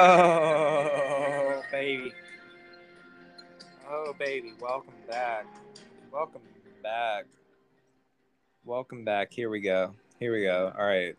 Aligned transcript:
Oh, 0.00 1.62
baby. 1.70 2.12
Oh, 3.88 4.12
baby. 4.18 4.54
Welcome 4.60 4.94
back. 5.08 5.46
Welcome 6.12 6.40
back. 6.82 7.26
Welcome 8.64 9.04
back. 9.04 9.32
Here 9.32 9.48
we 9.48 9.60
go. 9.60 9.94
Here 10.18 10.32
we 10.32 10.42
go. 10.42 10.72
All 10.76 10.84
right. 10.84 11.14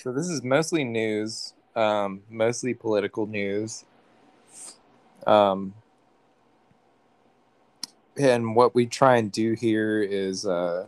So 0.00 0.10
this 0.12 0.28
is 0.28 0.42
mostly 0.42 0.84
news, 0.84 1.52
um, 1.76 2.22
mostly 2.30 2.72
political 2.72 3.26
news. 3.26 3.84
Um, 5.26 5.74
and 8.16 8.56
what 8.56 8.74
we 8.74 8.86
try 8.86 9.18
and 9.18 9.30
do 9.30 9.52
here 9.52 10.02
is 10.02 10.46
uh, 10.46 10.86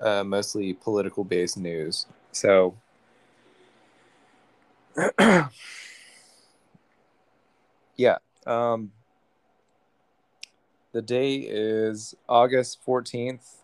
uh, 0.00 0.24
mostly 0.24 0.72
political 0.72 1.24
based 1.24 1.58
news. 1.58 2.06
So 2.32 2.74
yeah. 7.96 8.18
Um, 8.46 8.92
the 10.92 11.02
day 11.02 11.36
is 11.36 12.14
August 12.28 12.78
14th, 12.86 13.56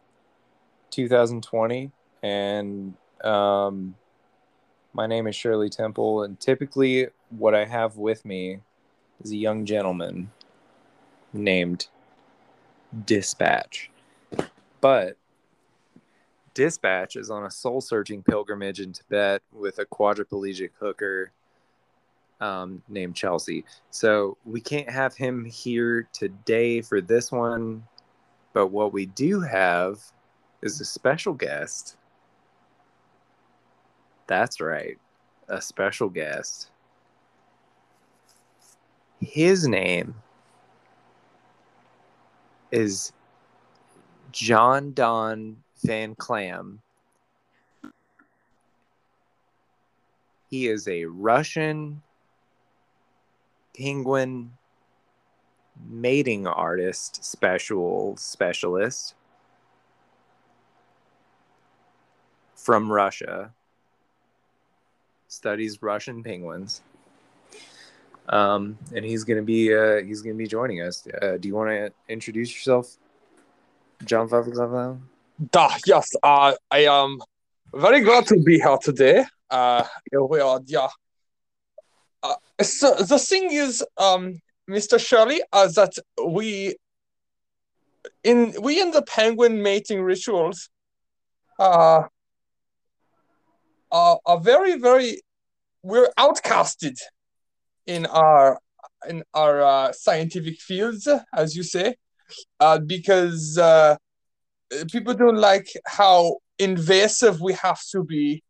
2020. 0.91 1.91
And 2.23 2.95
um, 3.25 3.97
my 4.92 5.06
name 5.06 5.27
is 5.27 5.34
Shirley 5.34 5.70
Temple. 5.70 6.23
And 6.23 6.39
typically, 6.39 7.09
what 7.30 7.55
I 7.55 7.64
have 7.64 7.97
with 7.97 8.25
me 8.25 8.61
is 9.23 9.33
a 9.33 9.37
young 9.37 9.64
gentleman 9.64 10.30
named 11.33 11.89
Dispatch. 13.05 13.91
But 14.80 15.16
Dispatch 16.56 17.16
is 17.16 17.30
on 17.30 17.45
a 17.45 17.51
soul 17.51 17.83
searching 17.83 18.23
pilgrimage 18.23 18.81
in 18.81 18.91
Tibet 18.91 19.42
with 19.53 19.78
a 19.78 19.84
quadriplegic 19.84 20.70
hooker 20.81 21.31
um, 22.41 22.83
named 22.89 23.14
Chelsea. 23.14 23.62
So 23.91 24.39
we 24.47 24.62
can't 24.62 24.89
have 24.89 25.14
him 25.14 25.44
here 25.44 26.08
today 26.14 26.81
for 26.81 27.03
this 27.03 27.31
one. 27.31 27.84
But 28.55 28.69
what 28.69 28.94
we 28.94 29.05
do 29.05 29.39
have 29.41 30.00
is 30.62 30.81
a 30.81 30.86
special 30.86 31.34
guest. 31.34 31.98
That's 34.27 34.59
right, 34.59 34.97
a 35.48 35.61
special 35.61 36.09
guest. 36.09 36.70
His 39.20 39.69
name 39.69 40.14
is 42.72 43.12
John 44.33 44.94
Don 44.94 45.59
Van 45.84 46.14
Clam. 46.14 46.80
He 50.48 50.69
is 50.69 50.86
a 50.88 51.05
Russian 51.05 52.02
penguin 53.77 54.52
mating 55.88 56.47
artist 56.47 57.24
special 57.24 58.16
specialist 58.16 59.14
from 62.54 62.91
Russia 62.91 63.52
studies 65.28 65.82
Russian 65.82 66.22
penguins 66.22 66.80
um, 68.28 68.78
and 68.94 69.04
he's 69.04 69.24
gonna 69.24 69.42
be 69.42 69.74
uh, 69.74 70.02
he's 70.02 70.22
gonna 70.22 70.34
be 70.34 70.47
joining 70.47 70.80
us 70.80 71.06
uh, 71.20 71.36
do 71.38 71.48
you 71.48 71.54
want 71.54 71.69
to 71.69 71.92
introduce 72.08 72.54
yourself 72.54 72.97
John 74.04 74.28
Favlov? 74.28 74.98
Da, 75.39 75.70
yes, 75.84 76.09
uh, 76.23 76.55
I 76.70 76.87
am 76.87 77.20
very 77.75 78.01
glad 78.01 78.27
to 78.29 78.39
be 78.42 78.59
here 78.59 78.79
today. 78.79 79.25
Uh, 79.51 79.84
we 80.11 80.41
are, 80.41 80.61
yeah. 80.65 80.89
Uh, 82.23 82.37
so 82.62 82.94
the 82.94 83.19
thing 83.19 83.53
is, 83.53 83.84
um, 83.99 84.41
Mr. 84.69 84.99
Shirley, 84.99 85.43
uh, 85.53 85.69
that 85.77 85.93
we 86.27 86.77
in 88.25 88.55
we 88.62 88.81
in 88.81 88.93
the 88.93 89.03
penguin 89.03 89.62
mating 89.62 90.03
rituals 90.03 90.71
uh, 91.59 92.03
are, 93.93 94.21
are 94.25 94.41
very 94.41 94.78
very 94.78 95.21
we're 95.83 96.09
outcasted 96.19 96.97
in 97.87 98.06
our 98.06 98.59
in 99.06 99.22
our 99.34 99.62
uh, 99.62 99.93
scientific 99.93 100.60
fields, 100.60 101.06
as 101.34 101.55
you 101.55 101.62
say, 101.62 101.94
uh, 102.59 102.78
because 102.78 103.59
uh, 103.59 103.97
people 104.91 105.15
don't 105.15 105.37
like 105.37 105.69
how 105.87 106.37
invasive 106.59 107.41
we 107.41 107.53
have 107.54 107.81
to 107.93 108.03
be 108.03 108.43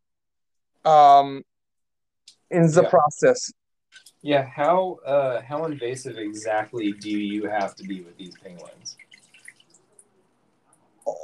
um, 0.84 1.43
in 2.50 2.62
the 2.72 2.82
Yeah. 2.82 2.88
process. 2.88 3.53
yeah 4.22 4.44
how 4.60 4.99
uh, 5.06 5.43
how 5.43 5.65
invasive 5.66 6.16
exactly 6.19 6.93
do 6.93 7.10
you 7.10 7.43
have 7.59 7.75
to 7.78 7.84
be 7.84 8.00
with 8.06 8.16
these 8.16 8.34
penguins 8.43 8.97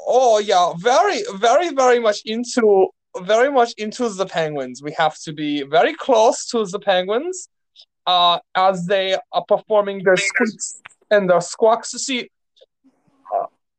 Oh 0.06 0.38
yeah, 0.38 0.72
very, 0.78 1.22
very, 1.34 1.70
very 1.70 1.98
much 1.98 2.22
into 2.24 2.88
very 3.19 3.50
much 3.50 3.72
into 3.78 4.09
the 4.09 4.26
penguins. 4.26 4.82
We 4.82 4.92
have 4.92 5.16
to 5.24 5.32
be 5.32 5.62
very 5.64 5.94
close 5.94 6.47
to 6.53 6.64
the 6.64 6.78
penguins, 6.78 7.48
uh, 8.06 8.38
as 8.54 8.86
they 8.86 9.16
are 9.32 9.44
performing 9.48 10.03
their 10.04 10.16
squeaks 10.16 10.80
and 11.10 11.28
their 11.28 11.41
squawks. 11.41 11.91
To 11.91 11.98
see, 11.98 12.20
uh, 12.20 12.24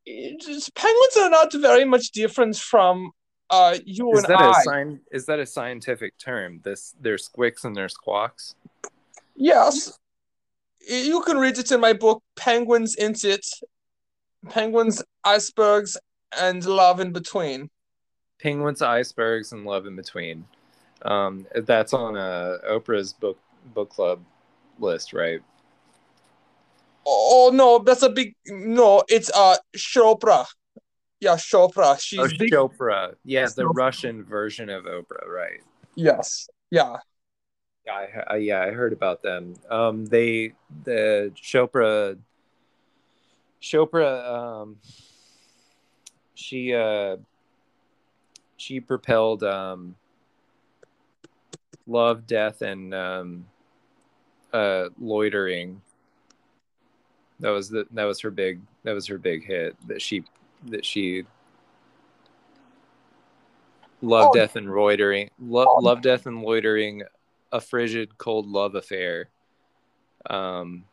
just- 0.05 0.73
penguins 0.75 1.17
are 1.17 1.29
not 1.29 1.53
very 1.53 1.85
much 1.85 2.11
different 2.11 2.55
from 2.57 3.11
uh 3.49 3.77
you 3.85 4.11
is 4.13 4.19
and 4.23 4.27
that 4.33 4.41
I. 4.41 4.51
a 4.51 4.63
sign 4.63 4.99
is 5.11 5.25
that 5.25 5.39
a 5.39 5.45
scientific 5.45 6.17
term? 6.17 6.61
This 6.63 6.95
their 6.99 7.17
squicks 7.17 7.63
and 7.65 7.75
their 7.75 7.89
squawks? 7.89 8.55
Yes, 9.35 9.97
you 10.87 11.21
can 11.23 11.37
read 11.37 11.57
it 11.57 11.71
in 11.71 11.79
my 11.79 11.93
book, 11.93 12.21
Penguins 12.35 12.95
in 12.95 13.15
It, 13.23 13.45
Penguins, 14.49 15.01
Icebergs, 15.23 15.97
and 16.37 16.63
Love 16.65 16.99
in 16.99 17.11
Between. 17.11 17.69
penguins 18.39 18.81
icebergs 18.81 19.53
and 19.53 19.65
love 19.65 19.85
in 19.85 19.95
between. 19.95 20.45
Um, 21.03 21.47
that's 21.55 21.93
on 21.93 22.17
uh, 22.17 22.57
oprah's 22.69 23.13
book 23.13 23.39
book 23.73 23.89
club 23.89 24.19
list 24.79 25.13
right 25.13 25.41
Oh 27.05 27.51
no, 27.53 27.79
that's 27.79 28.03
a 28.03 28.09
big 28.09 28.35
no. 28.47 29.03
It's 29.07 29.29
uh 29.31 29.57
Chopra. 29.75 30.45
Yeah, 31.19 31.35
Chopra. 31.35 31.99
She's 31.99 32.19
oh 32.19 32.27
big. 32.37 32.51
chopra 32.51 33.15
yeah 33.23 33.47
the 33.55 33.63
Chopra. 33.63 33.75
russian 33.75 34.23
version 34.25 34.69
of 34.69 34.83
oprah 34.83 35.25
right 35.27 35.61
Yes. 35.95 36.47
Yeah. 36.71 36.97
Yeah, 37.85 37.93
I, 37.93 38.33
I, 38.33 38.35
yeah, 38.37 38.61
I 38.61 38.71
heard 38.71 38.93
about 38.93 39.21
them. 39.21 39.55
Um, 39.69 40.05
they 40.05 40.53
the 40.85 41.33
Chopra, 41.35 42.17
Chopra, 43.61 44.25
um, 44.25 44.77
she 46.33 46.73
uh, 46.73 47.17
she 48.55 48.79
propelled 48.79 49.43
um, 49.43 49.95
love, 51.85 52.25
death, 52.25 52.61
and 52.61 52.93
um, 52.93 53.45
uh, 54.53 54.85
loitering. 54.97 55.81
That 57.43 57.49
was 57.49 57.67
the 57.69 57.85
that 57.91 58.05
was 58.05 58.21
her 58.21 58.31
big 58.31 58.61
that 58.83 58.93
was 58.93 59.05
her 59.07 59.17
big 59.17 59.45
hit 59.45 59.75
that 59.87 60.01
she 60.01 60.23
that 60.67 60.85
she 60.85 61.25
love, 64.01 64.29
Oh. 64.29 64.33
death, 64.33 64.55
and 64.55 64.73
loitering. 64.73 65.29
Lo- 65.39 65.65
Oh. 65.67 65.79
love, 65.81 66.01
death, 66.01 66.25
and 66.25 66.41
loitering 66.41 67.03
a 67.51 67.59
frigid 67.59 68.17
cold 68.17 68.47
love 68.47 68.75
affair 68.75 69.27
um, 70.29 70.85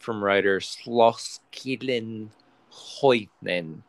from 0.00 0.22
writer 0.22 0.58
Sloskilin 0.58 2.30
Hoytnen 2.72 3.82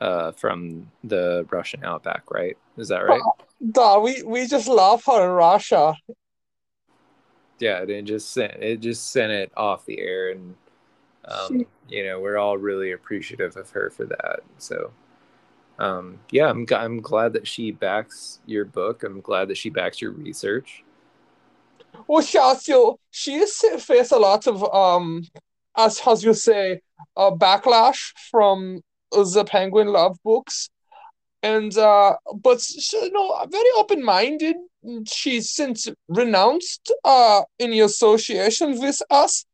uh, 0.00 0.32
from 0.32 0.90
the 1.04 1.46
Russian 1.50 1.84
outback, 1.84 2.28
right? 2.32 2.58
Is 2.76 2.88
that 2.88 3.06
right? 3.06 3.22
Duh, 3.70 4.00
we 4.02 4.24
we 4.24 4.48
just 4.48 4.66
love 4.66 5.04
her 5.04 5.24
in 5.24 5.30
Russia. 5.30 5.94
Yeah, 7.60 7.82
it 7.82 8.02
just 8.02 8.32
sent 8.32 8.54
it 8.54 8.80
just 8.80 9.12
sent 9.12 9.30
it 9.30 9.52
off 9.56 9.86
the 9.86 10.00
air, 10.00 10.30
and 10.30 10.56
um, 11.24 11.66
you 11.88 12.04
know 12.04 12.20
we're 12.20 12.38
all 12.38 12.58
really 12.58 12.92
appreciative 12.92 13.56
of 13.56 13.70
her 13.70 13.90
for 13.90 14.06
that. 14.06 14.40
So, 14.58 14.92
um, 15.78 16.18
yeah, 16.30 16.48
I'm 16.48 16.66
I'm 16.74 17.00
glad 17.00 17.32
that 17.34 17.46
she 17.46 17.70
backs 17.70 18.40
your 18.46 18.64
book. 18.64 19.02
I'm 19.04 19.20
glad 19.20 19.48
that 19.48 19.56
she 19.56 19.70
backs 19.70 20.00
your 20.00 20.12
research. 20.12 20.84
Well, 22.06 22.26
yeah, 22.32 22.54
so 22.54 22.98
she 23.10 23.34
has 23.34 23.56
faced 23.78 24.12
a 24.12 24.18
lot 24.18 24.46
of 24.46 24.62
um, 24.74 25.24
as 25.76 26.00
as 26.06 26.24
you 26.24 26.34
say, 26.34 26.80
uh, 27.16 27.30
backlash 27.30 28.12
from 28.30 28.80
the 29.12 29.44
Penguin 29.46 29.88
Love 29.88 30.16
books, 30.24 30.70
and 31.42 31.76
uh, 31.76 32.16
but 32.34 32.60
she, 32.60 32.96
you 32.96 33.12
know, 33.12 33.44
very 33.50 33.70
open 33.76 34.04
minded. 34.04 34.56
She's 35.06 35.50
since 35.50 35.88
renounced 36.08 36.90
uh 37.04 37.42
any 37.58 37.80
association 37.80 38.80
with 38.80 39.02
us, 39.10 39.44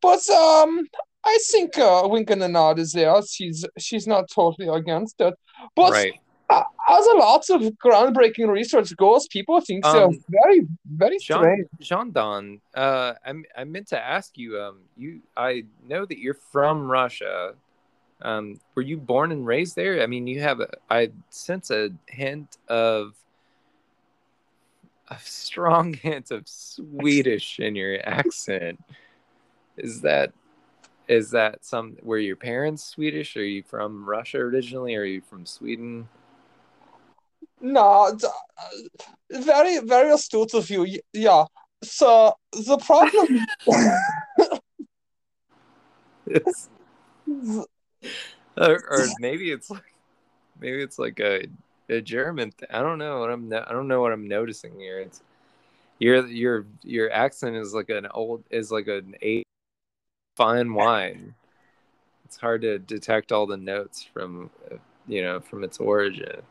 but 0.00 0.28
um, 0.30 0.86
I 1.26 1.38
think 1.50 1.76
uh, 1.76 2.06
wink 2.08 2.30
and 2.30 2.52
nod 2.52 2.78
is 2.78 2.92
there. 2.92 3.20
She's 3.22 3.64
she's 3.78 4.06
not 4.06 4.30
totally 4.30 4.68
against 4.68 5.20
it, 5.20 5.34
but 5.74 5.90
right. 5.90 6.14
uh, 6.48 6.62
as 6.88 7.06
a 7.06 7.16
lot 7.16 7.50
of 7.50 7.62
groundbreaking 7.84 8.48
research 8.48 8.96
goes, 8.96 9.26
people 9.26 9.60
think 9.60 9.82
they're 9.82 10.04
Um, 10.04 10.24
very 10.28 10.66
very 10.84 11.18
Jean 11.18 11.38
strange. 11.38 11.66
Jean 11.80 12.12
Don, 12.12 12.60
uh, 12.76 13.14
I 13.26 13.32
I 13.56 13.64
meant 13.64 13.88
to 13.88 13.98
ask 13.98 14.38
you. 14.38 14.60
Um, 14.60 14.82
you 14.96 15.20
I 15.36 15.64
know 15.88 16.06
that 16.06 16.18
you're 16.18 16.40
from 16.52 16.88
Russia. 16.88 17.54
Um, 18.22 18.60
were 18.74 18.82
you 18.82 18.96
born 18.96 19.32
and 19.32 19.44
raised 19.44 19.74
there? 19.74 20.02
I 20.02 20.06
mean, 20.06 20.26
you 20.26 20.40
have 20.40 20.60
a, 20.60 20.68
I 20.88 21.10
sense 21.28 21.70
a 21.70 21.90
hint 22.06 22.56
of 22.68 23.14
a 25.08 25.18
strong 25.18 25.92
hint 26.06 26.30
of 26.30 26.48
Swedish 26.48 27.58
in 27.58 27.74
your 27.74 27.98
accent. 28.08 28.80
Is 29.76 30.00
that 30.02 30.32
is 31.08 31.30
that 31.30 31.64
some 31.64 31.96
were 32.02 32.18
your 32.18 32.36
parents 32.36 32.84
Swedish? 32.84 33.36
Are 33.36 33.44
you 33.44 33.62
from 33.62 34.04
Russia 34.08 34.38
originally? 34.38 34.94
Or 34.96 35.02
are 35.02 35.04
you 35.04 35.20
from 35.20 35.46
Sweden? 35.46 36.08
No, 37.60 37.80
uh, 38.12 38.68
very 39.30 39.78
very 39.80 40.12
astute 40.12 40.54
of 40.54 40.68
you. 40.68 41.00
Yeah. 41.12 41.44
So 41.82 42.34
the 42.52 42.78
problem. 42.78 43.46
It's- 46.28 46.68
or, 48.56 48.84
or 48.90 49.06
maybe 49.20 49.52
it's 49.52 49.70
like 49.70 49.94
maybe 50.60 50.82
it's 50.82 50.98
like 50.98 51.20
a 51.20 51.46
a 51.88 52.00
German. 52.00 52.50
Th- 52.50 52.70
I 52.72 52.82
don't 52.82 52.98
know 52.98 53.20
what 53.20 53.30
I'm. 53.30 53.48
No- 53.48 53.64
I 53.66 53.72
don't 53.72 53.86
know 53.88 54.00
what 54.00 54.12
I'm 54.12 54.26
noticing 54.26 54.78
here. 54.78 54.98
It's 55.00 55.22
your 55.98 56.26
your 56.26 56.66
your 56.82 57.12
accent 57.12 57.56
is 57.56 57.72
like 57.72 57.90
an 57.90 58.06
old 58.12 58.44
is 58.50 58.72
like 58.72 58.88
an 58.88 59.14
eight 59.22 59.45
fine 60.36 60.74
wine. 60.74 61.34
It's 62.24 62.36
hard 62.36 62.62
to 62.62 62.78
detect 62.78 63.32
all 63.32 63.46
the 63.46 63.56
notes 63.56 64.02
from 64.02 64.50
you 65.06 65.22
know 65.22 65.40
from 65.40 65.64
its 65.64 65.78
origin. 65.78 66.42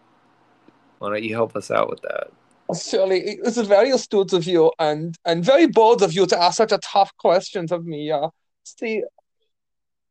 Why 0.99 1.09
don't 1.09 1.23
you 1.23 1.35
help 1.35 1.55
us 1.55 1.71
out 1.71 1.89
with 1.89 2.01
that? 2.01 2.31
Surely, 2.75 3.19
it's 3.43 3.57
very 3.57 3.91
astute 3.91 4.33
of 4.33 4.45
you 4.45 4.71
and 4.79 5.15
and 5.25 5.45
very 5.45 5.67
bold 5.67 6.01
of 6.01 6.13
you 6.13 6.25
to 6.25 6.41
ask 6.41 6.57
such 6.57 6.71
a 6.71 6.79
tough 6.79 7.11
questions 7.17 7.71
of 7.71 7.85
me. 7.85 8.07
Yeah. 8.07 8.29
See, 8.63 9.03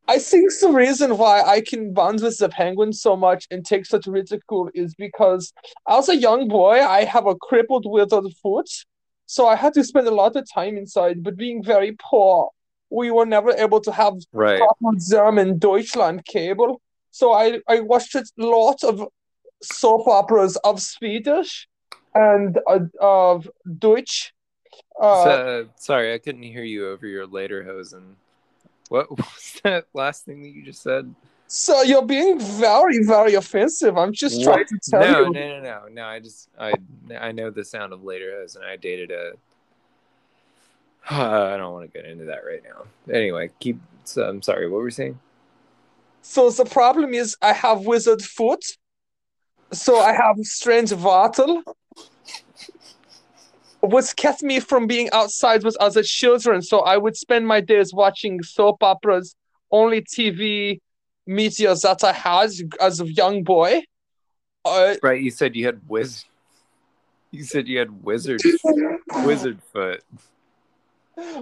I 0.06 0.18
think 0.18 0.52
the 0.60 0.68
reason 0.68 1.16
why 1.16 1.42
I 1.42 1.62
can 1.62 1.94
bond 1.94 2.20
with 2.20 2.38
the 2.38 2.50
penguins 2.50 3.00
so 3.00 3.16
much 3.16 3.46
and 3.50 3.64
take 3.64 3.86
such 3.86 4.06
ridicule 4.06 4.70
is 4.74 4.94
because 4.94 5.52
as 5.88 6.08
a 6.08 6.16
young 6.16 6.46
boy, 6.46 6.80
I 6.80 7.04
have 7.04 7.26
a 7.26 7.34
crippled 7.34 7.86
withered 7.86 8.30
foot, 8.42 8.68
so 9.26 9.48
I 9.48 9.56
had 9.56 9.72
to 9.74 9.82
spend 9.82 10.06
a 10.06 10.14
lot 10.14 10.36
of 10.36 10.46
time 10.52 10.76
inside. 10.76 11.24
But 11.24 11.36
being 11.36 11.64
very 11.64 11.96
poor, 11.98 12.50
we 12.94 13.10
were 13.10 13.26
never 13.26 13.50
able 13.50 13.80
to 13.80 13.92
have 13.92 14.14
Right. 14.32 14.60
German 15.10 15.58
Deutschland 15.58 16.24
cable. 16.24 16.80
So 17.10 17.32
I, 17.32 17.60
I 17.68 17.80
watched 17.80 18.14
a 18.14 18.24
lot 18.38 18.82
of 18.84 19.06
soap 19.62 20.06
operas 20.08 20.56
of 20.56 20.80
Swedish 20.80 21.68
and 22.14 22.58
uh, 22.66 22.80
of 23.00 23.48
Deutsch. 23.78 24.32
Uh, 25.00 25.24
So, 25.24 25.68
sorry, 25.76 26.14
I 26.14 26.18
couldn't 26.18 26.42
hear 26.42 26.64
you 26.64 26.88
over 26.88 27.06
your 27.06 27.26
lederhosen. 27.26 28.14
What 28.88 29.10
was 29.18 29.60
that 29.64 29.86
last 29.94 30.24
thing 30.24 30.42
that 30.42 30.50
you 30.50 30.62
just 30.62 30.82
said? 30.82 31.14
so 31.46 31.82
you're 31.82 32.04
being 32.04 32.40
very, 32.40 33.04
very 33.04 33.34
offensive. 33.34 33.96
I'm 33.96 34.12
just 34.12 34.38
What? 34.38 34.44
trying 34.44 34.66
to 34.66 34.78
tell 34.90 35.00
no, 35.00 35.18
you. 35.26 35.32
no, 35.32 35.40
no, 35.48 35.60
no, 35.60 35.78
no. 35.92 36.04
I 36.04 36.18
just 36.18 36.48
I 36.58 36.74
I 37.28 37.32
know 37.32 37.50
the 37.50 37.64
sound 37.64 37.92
of 37.92 38.02
later 38.02 38.32
hoes, 38.36 38.56
and 38.56 38.64
I 38.64 38.76
dated 38.76 39.10
a. 39.10 39.32
I 41.10 41.56
don't 41.56 41.72
want 41.72 41.92
to 41.92 41.98
get 41.98 42.08
into 42.08 42.24
that 42.26 42.44
right 42.46 42.62
now. 42.62 42.84
Anyway, 43.12 43.50
keep. 43.60 43.80
So, 44.04 44.22
I'm 44.22 44.42
sorry. 44.42 44.68
What 44.68 44.78
were 44.78 44.86
you 44.86 44.90
saying? 44.90 45.18
So 46.22 46.48
the 46.50 46.64
problem 46.64 47.12
is 47.12 47.36
I 47.42 47.52
have 47.52 47.84
wizard 47.84 48.22
foot. 48.22 48.64
So 49.72 49.98
I 49.98 50.12
have 50.12 50.36
strange 50.42 50.92
wattle. 50.92 51.62
Which 53.82 54.16
kept 54.16 54.42
me 54.42 54.60
from 54.60 54.86
being 54.86 55.10
outside 55.12 55.62
with 55.62 55.76
other 55.78 56.02
children. 56.02 56.62
So 56.62 56.80
I 56.80 56.96
would 56.96 57.16
spend 57.16 57.46
my 57.46 57.60
days 57.60 57.92
watching 57.92 58.42
soap 58.42 58.82
operas, 58.82 59.36
only 59.70 60.00
TV 60.00 60.80
media 61.26 61.74
that 61.74 62.02
I 62.02 62.12
had 62.12 62.50
as 62.80 63.00
a 63.00 63.12
young 63.12 63.42
boy. 63.42 63.82
Uh, 64.64 64.94
Right. 65.02 65.22
You 65.22 65.30
said 65.30 65.54
you 65.54 65.66
had 65.66 65.80
wiz. 65.86 66.24
You 67.30 67.44
said 67.44 67.68
you 67.68 67.78
had 67.78 68.02
wizard 68.02 68.40
wizard 69.24 69.60
foot. 69.72 70.02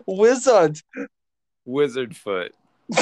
Wizard. 0.06 0.78
Wizard 1.64 2.16
foot. 2.16 2.54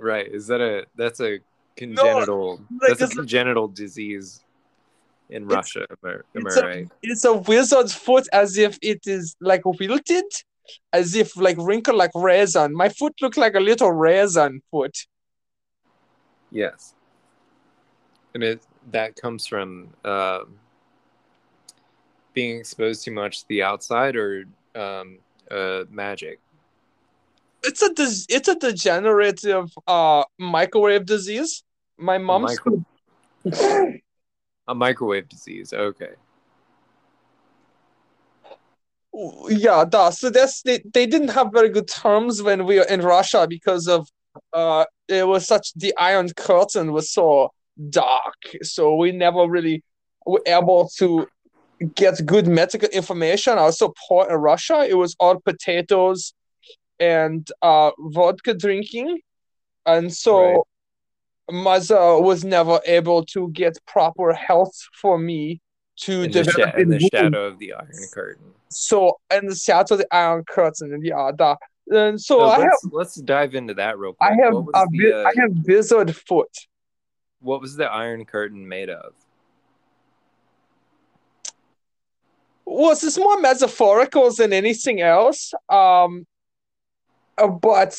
Right. 0.00 0.28
Is 0.32 0.46
that 0.46 0.60
a 0.60 0.86
that's 0.94 1.20
a 1.20 1.40
congenital 1.76 2.60
like 2.80 2.96
that's 2.98 3.00
a 3.02 3.06
a- 3.06 3.16
congenital 3.16 3.66
disease 3.66 4.44
in 5.28 5.42
It's- 5.42 5.56
Russia. 5.56 5.86
Am 5.90 5.96
I, 6.04 6.10
am 6.38 6.46
it's 6.46 6.56
I 6.56 6.60
a- 6.60 6.64
right? 6.66 6.88
It's 7.02 7.24
a 7.24 7.32
wizard's 7.32 7.94
foot 7.94 8.28
as 8.32 8.56
if 8.58 8.78
it 8.80 9.00
is 9.08 9.34
like 9.40 9.62
wilted, 9.64 10.24
as 10.92 11.16
if 11.16 11.36
like 11.36 11.56
wrinkled 11.58 11.96
like 11.96 12.12
resin. 12.14 12.72
My 12.76 12.90
foot 12.90 13.14
looked 13.20 13.36
like 13.36 13.56
a 13.56 13.60
little 13.60 13.90
resin 13.90 14.62
foot. 14.70 14.96
Yes. 16.52 16.94
And 18.34 18.44
it 18.44 18.62
that 18.92 19.16
comes 19.16 19.48
from 19.48 19.88
um, 20.04 20.60
being 22.34 22.56
exposed 22.60 23.04
too 23.04 23.10
much 23.10 23.40
to 23.40 23.48
the 23.48 23.64
outside 23.64 24.14
or 24.14 24.44
um, 24.76 25.18
uh, 25.50 25.84
magic. 25.90 26.40
It's 27.62 27.82
a 27.82 27.92
dis- 27.92 28.26
it's 28.28 28.48
a 28.48 28.54
degenerative 28.54 29.72
uh 29.86 30.24
microwave 30.38 31.06
disease. 31.06 31.64
My 31.98 32.18
mom's 32.18 32.58
micro- 32.64 32.84
A 34.68 34.74
microwave 34.74 35.28
disease. 35.28 35.72
Okay. 35.72 36.14
yeah, 39.48 39.84
duh. 39.88 40.10
So 40.10 40.30
that's 40.30 40.62
they, 40.62 40.80
they 40.94 41.06
didn't 41.06 41.28
have 41.28 41.50
very 41.52 41.68
good 41.68 41.88
terms 41.88 42.42
when 42.42 42.64
we 42.64 42.78
were 42.78 42.84
in 42.84 43.00
Russia 43.00 43.46
because 43.48 43.88
of 43.88 44.08
uh 44.52 44.84
it 45.08 45.26
was 45.26 45.46
such 45.46 45.72
the 45.74 45.92
Iron 45.98 46.28
Curtain 46.36 46.92
was 46.92 47.10
so 47.10 47.50
dark. 47.90 48.36
So 48.62 48.94
we 48.94 49.10
never 49.10 49.46
really 49.48 49.82
were 50.26 50.42
able 50.46 50.88
to 50.98 51.26
get 51.94 52.24
good 52.26 52.46
medical 52.46 52.88
information. 52.90 53.58
I 53.58 53.62
was 53.62 53.78
so 53.78 53.94
poor 54.08 54.28
in 54.28 54.36
Russia. 54.36 54.86
It 54.88 54.94
was 54.96 55.14
all 55.20 55.38
potatoes 55.40 56.34
and 57.00 57.48
uh 57.62 57.90
vodka 57.98 58.54
drinking. 58.54 59.20
And 59.86 60.12
so 60.12 60.36
Right. 60.42 60.60
mother 61.50 62.20
was 62.20 62.44
never 62.44 62.80
able 62.86 63.24
to 63.26 63.48
get 63.50 63.78
proper 63.86 64.32
health 64.32 64.74
for 65.00 65.18
me 65.18 65.60
to 66.00 66.22
In 66.22 66.30
the, 66.32 66.44
develop 66.44 66.72
sha- 66.74 66.78
in 66.80 66.88
the 66.88 66.98
wound. 66.98 67.10
shadow 67.12 67.44
of 67.46 67.58
the 67.58 67.72
Iron 67.74 68.08
Curtain. 68.12 68.44
So 68.70 69.18
in 69.32 69.46
the 69.46 69.54
shadow 69.56 69.94
of 69.94 70.00
the 70.00 70.14
Iron 70.14 70.44
Curtain 70.44 70.92
and 70.92 71.04
yeah, 71.04 71.30
that. 71.38 71.58
And 71.90 72.20
so 72.20 72.40
So 72.40 72.44
I 72.50 72.54
have 72.56 72.64
let's 72.64 72.84
let's 72.92 73.14
dive 73.16 73.54
into 73.54 73.74
that 73.74 73.98
real 73.98 74.12
quick. 74.12 74.30
I 74.30 74.34
have 74.44 74.54
a 74.56 74.62
the 74.62 74.86
vi- 74.92 75.12
I 75.12 75.28
uh, 75.28 75.32
have 75.40 75.50
wizard 75.66 76.14
foot. 76.14 76.54
what 77.40 77.60
was 77.62 77.76
the 77.76 77.86
Iron 77.86 78.24
Curtain 78.26 78.68
made 78.68 78.90
of? 78.90 79.14
Was 82.70 83.00
this 83.00 83.16
more 83.16 83.40
metaphorical 83.40 84.30
than 84.30 84.52
anything 84.52 85.00
else? 85.00 85.54
Um, 85.70 86.26
uh, 87.38 87.48
but 87.48 87.98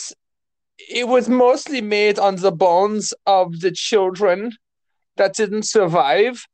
it 0.78 1.08
was 1.08 1.28
mostly 1.28 1.82
made 1.82 2.20
on 2.20 2.36
the 2.36 2.52
bones 2.52 3.14
of 3.26 3.62
the 3.62 3.72
children 3.72 4.52
that 5.18 5.36
didn't 5.36 5.64
survive, 5.64 6.46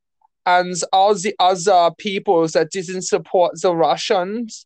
and 0.45 0.75
all 0.93 1.13
the 1.13 1.35
other 1.39 1.91
peoples 1.97 2.53
that 2.53 2.71
didn't 2.71 3.01
support 3.01 3.61
the 3.61 3.75
Russians, 3.75 4.65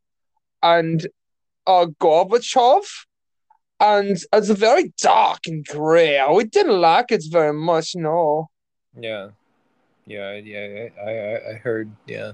and 0.62 1.08
uh, 1.66 1.88
Gorbachev. 2.00 2.86
And 3.80 4.18
it's 4.32 4.50
very 4.50 4.94
dark 5.02 5.40
and 5.48 5.66
gray. 5.66 6.22
We 6.32 6.44
didn't 6.44 6.80
like 6.80 7.12
it 7.12 7.24
very 7.32 7.54
much, 7.54 7.96
no. 7.96 8.50
Yeah, 8.96 9.30
yeah, 10.06 10.36
yeah. 10.36 10.90
I, 11.04 11.10
I, 11.10 11.52
I 11.52 11.54
heard. 11.56 11.90
Yeah. 12.06 12.34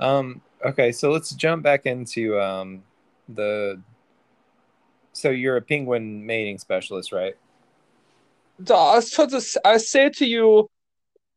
Um. 0.00 0.42
Okay, 0.64 0.92
so 0.92 1.10
let's 1.10 1.32
jump 1.34 1.62
back 1.62 1.86
into 1.86 2.40
um 2.40 2.82
the. 3.28 3.80
So 5.12 5.30
you're 5.30 5.56
a 5.56 5.62
penguin 5.62 6.24
mating 6.26 6.58
specialist, 6.58 7.12
right? 7.12 7.36
I 8.76 9.00
to 9.00 9.78
say 9.78 10.10
to 10.10 10.26
you 10.26 10.70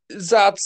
that 0.09 0.59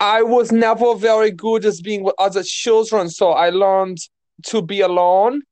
I 0.00 0.22
was 0.22 0.52
never 0.52 0.94
very 0.94 1.30
good 1.30 1.64
as 1.64 1.80
being 1.80 2.02
with 2.02 2.14
other 2.18 2.42
children, 2.42 3.08
so 3.08 3.30
I 3.30 3.50
learned 3.50 3.98
to 4.46 4.60
be 4.62 4.80
alone, 4.80 5.42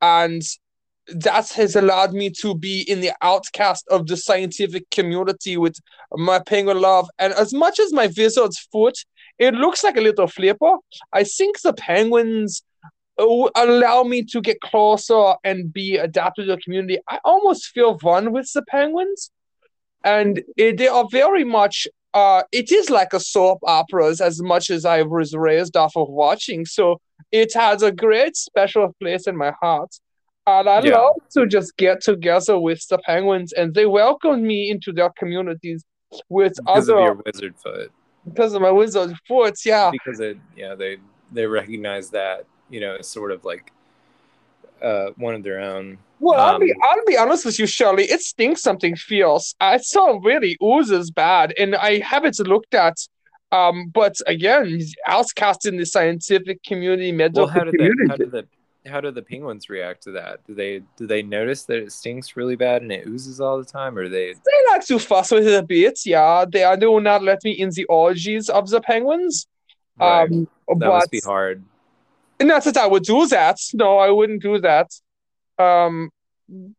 and 0.00 0.42
that 1.08 1.50
has 1.50 1.76
allowed 1.76 2.12
me 2.12 2.30
to 2.30 2.54
be 2.54 2.82
in 2.82 3.00
the 3.00 3.12
outcast 3.22 3.86
of 3.88 4.06
the 4.06 4.16
scientific 4.16 4.90
community 4.90 5.56
with 5.56 5.76
my 6.12 6.38
penguin 6.38 6.80
love. 6.80 7.08
And 7.18 7.32
as 7.32 7.52
much 7.52 7.78
as 7.78 7.92
my 7.92 8.08
wizard's 8.16 8.58
foot, 8.72 8.98
it 9.38 9.54
looks 9.54 9.84
like 9.84 9.96
a 9.96 10.00
little 10.00 10.26
flipper. 10.26 10.76
I 11.12 11.24
think 11.24 11.60
the 11.60 11.72
penguins 11.72 12.62
uh, 13.18 13.48
allow 13.54 14.02
me 14.02 14.22
to 14.24 14.40
get 14.40 14.60
closer 14.60 15.34
and 15.44 15.72
be 15.72 15.96
adapted 15.96 16.46
to 16.46 16.56
the 16.56 16.60
community. 16.60 16.98
I 17.08 17.18
almost 17.24 17.66
feel 17.68 17.98
one 17.98 18.32
with 18.32 18.50
the 18.52 18.62
penguins, 18.62 19.30
and 20.04 20.42
it, 20.56 20.78
they 20.78 20.88
are 20.88 21.06
very 21.10 21.44
much. 21.44 21.86
Uh, 22.14 22.42
it 22.52 22.72
is 22.72 22.88
like 22.90 23.12
a 23.12 23.20
soap 23.20 23.58
operas 23.64 24.20
as 24.20 24.40
much 24.40 24.70
as 24.70 24.84
I 24.84 25.02
was 25.02 25.34
raised 25.34 25.76
off 25.76 25.96
of 25.96 26.08
watching. 26.08 26.64
So 26.64 27.00
it 27.30 27.52
has 27.54 27.82
a 27.82 27.92
great 27.92 28.34
special 28.36 28.94
place 29.00 29.26
in 29.26 29.36
my 29.36 29.52
heart. 29.60 29.94
And 30.46 30.68
I 30.68 30.80
Yeah. 30.80 30.96
love 30.96 31.16
to 31.32 31.46
just 31.46 31.76
get 31.76 32.00
together 32.00 32.58
with 32.58 32.86
the 32.88 32.98
penguins, 32.98 33.52
and 33.52 33.74
they 33.74 33.84
welcomed 33.84 34.42
me 34.42 34.70
into 34.70 34.92
their 34.92 35.10
communities 35.10 35.84
with 36.30 36.54
because 36.56 36.88
other 36.88 36.96
of 36.98 37.04
your 37.04 37.22
wizard 37.26 37.54
foot. 37.62 37.92
Because 38.28 38.54
of 38.54 38.62
my 38.62 38.70
wizard 38.70 39.14
foot. 39.26 39.54
Yeah, 39.64 39.90
Because 39.90 40.20
it, 40.20 40.38
yeah, 40.56 40.74
they 40.74 40.98
they 41.32 41.46
recognize 41.46 42.10
that 42.10 42.44
you 42.70 42.80
know 42.80 42.94
it's 42.94 43.08
sort 43.08 43.32
of 43.32 43.44
like 43.44 43.72
uh, 44.82 45.10
one 45.16 45.34
of 45.34 45.42
their 45.42 45.60
own. 45.60 45.98
Well, 46.20 46.38
I'll 46.40 46.58
be 46.58 46.72
Um, 46.72 46.78
I'll 46.82 47.04
be 47.06 47.16
honest 47.16 47.44
with 47.44 47.58
you, 47.58 47.66
Shirley. 47.66 48.04
It 48.04 48.20
stinks 48.20 48.62
something 48.62 48.96
fierce. 48.96 49.54
I 49.60 49.76
saw 49.78 50.18
really 50.22 50.56
oozes 50.62 51.10
bad, 51.10 51.54
and 51.58 51.74
I 51.76 51.98
haven't 52.00 52.38
looked 52.40 52.74
at. 52.74 52.96
Um, 53.50 53.88
but 53.94 54.16
again, 54.26 54.80
outcast 55.06 55.64
in 55.64 55.76
the 55.78 55.86
scientific 55.86 56.62
community, 56.64 57.12
medical 57.12 57.44
Well, 57.44 57.54
how 57.54 57.64
did 57.64 57.74
community. 57.74 58.08
how 58.08 58.16
did 58.16 58.30
the 58.32 58.46
how 58.86 59.00
do 59.00 59.10
the 59.10 59.22
penguins 59.22 59.68
react 59.68 60.02
to 60.04 60.12
that? 60.12 60.44
Do 60.46 60.54
they 60.54 60.82
do 60.96 61.06
they 61.06 61.22
notice 61.22 61.64
that 61.64 61.78
it 61.78 61.92
stinks 61.92 62.36
really 62.36 62.56
bad 62.56 62.82
and 62.82 62.90
it 62.92 63.06
oozes 63.06 63.40
all 63.40 63.58
the 63.58 63.64
time, 63.64 63.98
or 63.98 64.08
they 64.08 64.32
they 64.32 64.58
like 64.72 64.84
to 64.86 64.98
fuss 64.98 65.30
with 65.30 65.46
it 65.46 65.54
a 65.54 65.62
bit. 65.62 66.00
Yeah, 66.06 66.44
they 66.50 66.64
are 66.64 66.76
do 66.76 67.00
not 67.00 67.22
let 67.22 67.42
me 67.44 67.52
in 67.52 67.70
the 67.70 67.84
orgies 67.86 68.48
of 68.48 68.68
the 68.70 68.80
penguins. 68.80 69.46
right, 69.98 70.30
Um, 70.30 70.48
that 70.68 70.78
but 70.78 70.88
must 70.88 71.10
be 71.10 71.20
hard. 71.24 71.62
not 72.40 72.64
that 72.64 72.76
I 72.76 72.86
would 72.86 73.02
do 73.04 73.26
that. 73.26 73.58
No, 73.74 73.98
I 73.98 74.10
wouldn't 74.10 74.42
do 74.42 74.58
that. 74.60 74.90
Um, 75.58 76.10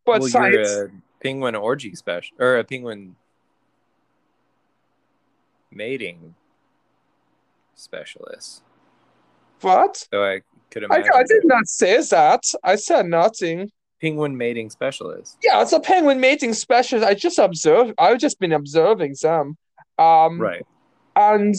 but 0.05 0.21
well, 0.21 0.29
science. 0.29 0.55
you're 0.55 0.85
a 0.85 0.91
penguin 1.21 1.55
orgy 1.55 1.93
special 1.95 2.37
or 2.39 2.57
a 2.57 2.63
penguin 2.63 3.15
mating 5.71 6.35
specialist. 7.75 8.63
What? 9.61 9.97
So 10.11 10.23
I 10.23 10.41
could 10.71 10.83
I, 10.83 10.97
imagine 10.97 11.11
I 11.15 11.23
did 11.23 11.41
not 11.45 11.67
say 11.67 12.01
that. 12.01 12.43
I 12.63 12.75
said 12.75 13.05
nothing. 13.07 13.71
penguin 14.01 14.37
mating 14.37 14.69
specialist. 14.69 15.37
Yeah, 15.43 15.61
it's 15.61 15.73
a 15.73 15.79
penguin 15.79 16.19
mating 16.19 16.53
specialist. 16.53 17.07
I 17.07 17.13
just 17.13 17.39
observed. 17.39 17.93
I've 17.97 18.19
just 18.19 18.39
been 18.39 18.53
observing 18.53 19.15
them. 19.21 19.57
Um, 19.97 20.39
Right. 20.39 20.65
And 21.15 21.55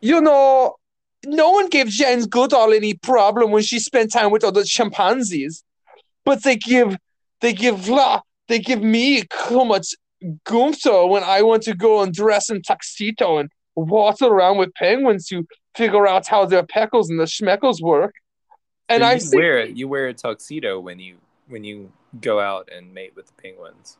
you 0.00 0.20
know, 0.20 0.76
no 1.26 1.50
one 1.50 1.68
gave 1.68 1.88
Jane 1.88 2.24
Goodall 2.24 2.72
any 2.72 2.94
problem 2.94 3.50
when 3.50 3.62
she 3.62 3.78
spent 3.78 4.10
time 4.12 4.30
with 4.30 4.42
other 4.42 4.64
chimpanzees, 4.64 5.62
but 6.24 6.42
they 6.42 6.56
give 6.56 6.96
they 7.40 7.52
give 7.52 7.88
la 7.88 8.22
they 8.48 8.58
give 8.58 8.82
me 8.82 9.24
so 9.48 9.64
much 9.64 9.94
gumpto 10.44 11.08
when 11.08 11.22
I 11.22 11.42
want 11.42 11.62
to 11.64 11.74
go 11.74 12.02
and 12.02 12.12
dress 12.12 12.50
in 12.50 12.62
tuxedo 12.62 13.38
and 13.38 13.50
walk 13.76 14.20
around 14.22 14.58
with 14.58 14.74
penguins 14.74 15.26
to 15.28 15.46
figure 15.76 16.06
out 16.06 16.26
how 16.26 16.44
their 16.44 16.62
peckles 16.62 17.08
and 17.08 17.18
the 17.18 17.24
schmeckles 17.24 17.80
work. 17.80 18.14
And 18.88 19.02
So 19.02 19.08
I 19.08 19.18
think 19.18 19.34
wear 19.34 19.64
you 19.64 19.88
wear 19.88 20.08
a 20.08 20.14
tuxedo 20.14 20.80
when 20.80 20.98
you 20.98 21.16
when 21.48 21.64
you 21.64 21.92
go 22.20 22.40
out 22.40 22.68
and 22.74 22.92
mate 22.92 23.12
with 23.14 23.26
the 23.26 23.32
penguins. 23.42 23.98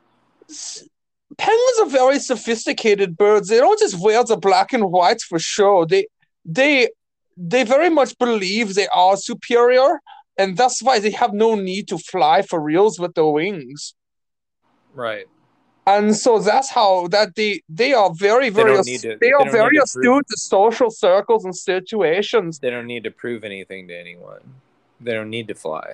penguins 1.39 1.79
are 1.83 1.89
very 1.89 2.19
sophisticated 2.19 3.17
birds. 3.17 3.49
They 3.49 3.59
don't 3.59 3.79
just 3.79 4.01
wear 4.01 4.25
the 4.25 4.37
black 4.37 4.73
and 4.73 4.91
white 4.91 5.21
for 5.21 5.39
show. 5.39 5.85
They 5.85 6.07
they 6.45 6.89
they 7.37 7.63
very 7.63 7.89
much 7.89 8.19
believe 8.19 8.75
they 8.75 8.89
are 8.89 9.17
superior, 9.17 10.01
and 10.37 10.57
that's 10.57 10.83
why 10.83 10.99
they 10.99 11.11
have 11.13 11.33
no 11.33 11.55
need 11.55 11.89
to 11.89 11.99
fly 11.99 12.43
for 12.43 12.61
reals 12.61 12.99
with 12.99 13.15
their 13.15 13.27
wings. 13.27 13.95
Right. 14.93 15.27
And 15.93 16.17
so 16.17 16.39
that's 16.39 16.71
how 16.71 17.09
that 17.09 17.29
they 17.35 17.53
they 17.69 17.93
are 18.01 18.11
very 18.15 18.51
very 18.51 18.75
don't 18.75 18.85
to- 18.85 19.09
they 19.09 19.17
they 19.23 19.33
are 19.33 19.51
very 19.51 19.77
astute 19.79 20.03
prove- 20.03 20.27
to 20.27 20.37
social 20.37 20.91
circles 20.91 21.45
and 21.45 21.55
situations. 21.73 22.59
They 22.59 22.71
don't 22.71 22.87
need 22.95 23.05
to 23.05 23.11
prove 23.11 23.41
anything 23.53 23.89
to 23.89 23.95
anyone. 24.05 24.43
They 25.01 25.15
don't 25.19 25.31
need 25.31 25.49
to 25.49 25.55
fly. 25.55 25.87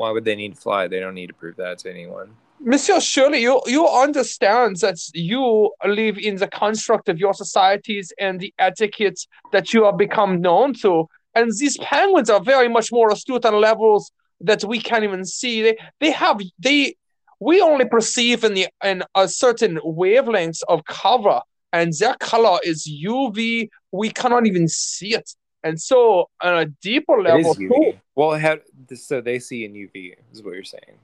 Why 0.00 0.10
would 0.10 0.24
they 0.24 0.36
need 0.36 0.54
to 0.56 0.60
fly? 0.60 0.88
They 0.88 1.00
don't 1.00 1.14
need 1.14 1.28
to 1.28 1.38
prove 1.42 1.56
that 1.56 1.78
to 1.80 1.90
anyone. 1.90 2.28
Monsieur 2.60 3.00
Shirley, 3.00 3.40
you 3.42 3.60
you 3.66 3.86
understand 3.86 4.76
that 4.84 4.98
you 5.14 5.44
live 5.84 6.16
in 6.28 6.36
the 6.36 6.48
construct 6.62 7.08
of 7.08 7.18
your 7.18 7.34
societies 7.34 8.12
and 8.18 8.40
the 8.40 8.52
etiquette 8.58 9.20
that 9.52 9.74
you 9.74 9.84
have 9.84 9.98
become 10.06 10.40
known 10.40 10.72
to. 10.84 10.92
And 11.34 11.52
these 11.62 11.76
penguins 11.78 12.30
are 12.30 12.40
very 12.54 12.68
much 12.76 12.88
more 12.90 13.08
astute 13.12 13.44
on 13.44 13.54
levels 13.60 14.10
that 14.40 14.64
we 14.64 14.78
can't 14.80 15.04
even 15.04 15.24
see. 15.24 15.62
They 15.62 15.76
they 16.00 16.10
have 16.10 16.40
they 16.58 16.96
we 17.40 17.60
only 17.60 17.84
perceive 17.86 18.44
in 18.44 18.54
the 18.54 18.68
in 18.84 19.02
a 19.14 19.28
certain 19.28 19.78
wavelengths 19.84 20.62
of 20.68 20.84
cover, 20.84 21.40
and 21.72 21.92
their 21.98 22.14
color 22.14 22.58
is 22.64 22.86
UV. 22.88 23.68
We 23.92 24.10
cannot 24.10 24.46
even 24.46 24.68
see 24.68 25.14
it. 25.14 25.30
And 25.62 25.80
so 25.80 26.28
on 26.40 26.54
a 26.58 26.66
deeper 26.66 27.20
level, 27.20 27.54
UV. 27.54 27.98
Well, 28.14 28.38
how, 28.38 28.56
so 28.94 29.20
they 29.20 29.38
see 29.40 29.64
in 29.64 29.72
UV 29.72 30.14
is 30.32 30.42
what 30.42 30.54
you're 30.54 30.64
saying. 30.64 30.96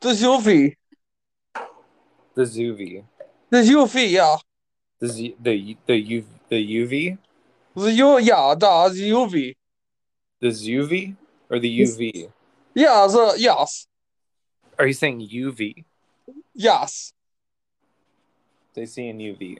the 0.00 0.10
UV, 0.10 0.74
The 2.34 2.42
ZUV. 2.42 3.04
the 3.50 3.58
UV, 3.58 4.10
yeah. 4.10 4.36
The 5.00 5.08
Z, 5.08 5.36
the 5.40 5.76
the 5.86 5.96
U 5.96 6.24
the 6.48 6.76
UV, 6.80 7.18
The 7.76 7.92
U, 7.92 8.18
yeah, 8.18 8.54
the, 8.58 8.90
the 8.94 9.10
UV. 9.10 9.54
the 10.40 10.48
ZUV, 10.48 11.16
or 11.50 11.58
the 11.58 11.80
UV. 11.80 12.30
Yeah, 12.74 13.06
the 13.06 13.34
yes, 13.38 13.86
Are 14.80 14.86
you 14.86 14.94
saying 14.94 15.28
UV? 15.28 15.84
yes. 16.54 17.12
They 18.72 18.86
see 18.86 19.08
in 19.08 19.18
UV. 19.18 19.58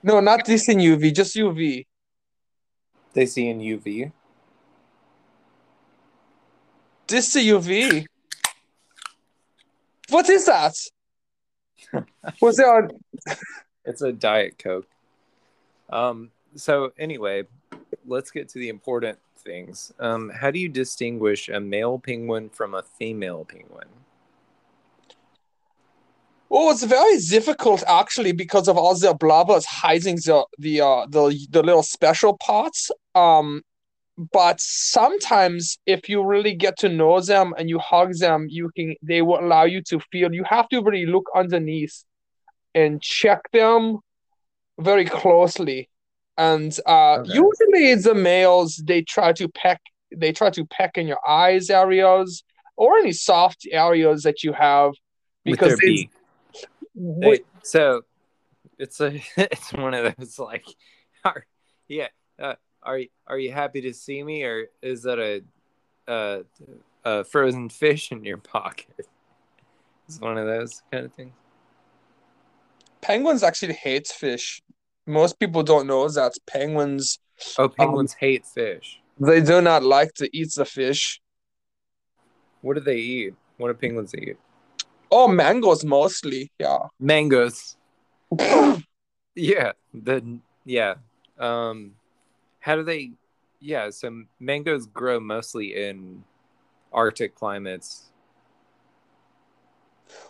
No, 0.00 0.20
not 0.20 0.44
this 0.44 0.68
in 0.68 0.78
UV, 0.78 1.12
just 1.12 1.34
UV. 1.34 1.84
They 3.14 3.26
see 3.26 3.48
in 3.48 3.58
UV. 3.58 4.12
This 7.08 7.32
the 7.32 7.48
UV. 7.48 8.06
What 10.10 10.30
is 10.30 10.46
that? 10.46 10.74
Was 12.40 12.56
there? 12.58 12.78
A, 12.78 12.88
It's 13.84 14.02
a 14.02 14.12
diet 14.12 14.56
coke. 14.56 14.86
Um. 15.90 16.30
So 16.54 16.92
anyway, 16.96 17.44
let's 18.06 18.30
get 18.30 18.48
to 18.50 18.60
the 18.60 18.68
important 18.68 19.18
things. 19.44 19.92
Um. 19.98 20.30
How 20.30 20.50
do 20.50 20.58
you 20.58 20.68
distinguish 20.68 21.48
a 21.48 21.60
male 21.60 21.98
penguin 21.98 22.50
from 22.50 22.74
a 22.74 22.82
female 22.82 23.44
penguin? 23.44 23.88
oh, 26.54 26.70
it's 26.70 26.84
very 26.84 27.18
difficult 27.18 27.82
actually 27.86 28.32
because 28.32 28.68
of 28.68 28.78
all 28.78 28.96
their 28.96 29.14
blabbers 29.14 29.64
hiding 29.64 30.16
the 30.16 30.44
the 30.58 30.80
uh 30.80 31.06
the 31.08 31.46
the 31.50 31.62
little 31.62 31.82
special 31.82 32.38
parts. 32.38 32.90
Um, 33.14 33.62
but 34.32 34.60
sometimes 34.60 35.78
if 35.86 36.08
you 36.08 36.24
really 36.24 36.54
get 36.54 36.78
to 36.78 36.88
know 36.88 37.20
them 37.20 37.52
and 37.58 37.68
you 37.68 37.80
hug 37.80 38.14
them, 38.18 38.46
you 38.48 38.70
can 38.76 38.94
they 39.02 39.22
will 39.22 39.40
allow 39.40 39.64
you 39.64 39.82
to 39.90 39.98
feel. 40.12 40.32
You 40.32 40.44
have 40.44 40.68
to 40.68 40.80
really 40.80 41.06
look 41.06 41.26
underneath 41.34 42.04
and 42.74 43.02
check 43.02 43.40
them 43.52 43.98
very 44.78 45.04
closely. 45.04 45.88
And 46.36 46.76
uh, 46.86 47.18
Okay. 47.20 47.32
usually 47.32 47.94
the 47.94 48.14
males 48.14 48.82
they 48.84 49.02
try 49.02 49.32
to 49.34 49.48
peck 49.48 49.80
they 50.16 50.32
try 50.32 50.50
to 50.50 50.64
peck 50.66 50.96
in 50.96 51.06
your 51.06 51.18
eyes 51.26 51.70
areas 51.70 52.44
or 52.76 52.98
any 52.98 53.12
soft 53.12 53.66
areas 53.70 54.22
that 54.22 54.42
you 54.42 54.52
have 54.52 54.92
With 55.44 55.58
because 55.58 55.68
their 55.68 55.76
they, 55.76 55.86
beak. 55.86 56.10
Wait, 56.94 57.40
Hey, 57.40 57.44
so 57.62 58.02
it's 58.78 59.00
a 59.00 59.20
it's 59.36 59.72
one 59.72 59.94
of 59.94 60.16
those 60.16 60.38
like, 60.38 60.64
are, 61.24 61.46
yeah. 61.88 62.08
Uh, 62.38 62.54
are 62.82 62.98
you 62.98 63.08
are 63.26 63.38
you 63.38 63.52
happy 63.52 63.80
to 63.82 63.94
see 63.94 64.22
me, 64.22 64.42
or 64.44 64.66
is 64.82 65.02
that 65.04 65.18
a 65.18 65.42
a, 66.06 66.44
a 67.04 67.24
frozen 67.24 67.68
fish 67.68 68.12
in 68.12 68.24
your 68.24 68.38
pocket? 68.38 69.08
It's 70.08 70.20
one 70.20 70.36
of 70.36 70.46
those 70.46 70.82
kind 70.92 71.06
of 71.06 71.14
things. 71.14 71.32
penguins 73.04 73.42
actually 73.42 73.74
hate 73.74 74.08
fish. 74.08 74.62
Most 75.06 75.38
people 75.38 75.62
don't 75.62 75.86
know 75.86 76.08
that 76.08 76.32
penguins 76.46 77.18
Oh, 77.58 77.68
penguins 77.68 78.14
hate 78.14 78.46
fish. 78.46 79.00
they 79.18 79.40
do 79.40 79.60
not 79.60 79.82
like 79.82 80.14
to 80.14 80.28
eat 80.36 80.52
the 80.54 80.64
fish. 80.64 81.20
What 82.62 82.74
do 82.74 82.80
they 82.80 82.96
eat? 82.98 83.34
What 83.58 83.68
do 83.68 83.74
penguins 83.74 84.14
eat? 84.14 84.36
Oh, 85.10 85.28
mangoes 85.28 85.84
mostly. 85.84 86.50
Yeah. 86.58 86.78
Mangoes. 87.00 87.76
Yeah. 89.36 89.72
The 89.92 90.38
yeah. 90.64 90.94
Um, 91.40 91.96
how 92.60 92.76
do 92.76 92.84
they? 92.84 93.10
Yeah. 93.60 93.90
So 93.90 94.22
mangoes 94.38 94.86
grow 94.86 95.18
mostly 95.18 95.74
in 95.74 96.22
Arctic 96.92 97.34
climates. 97.34 98.12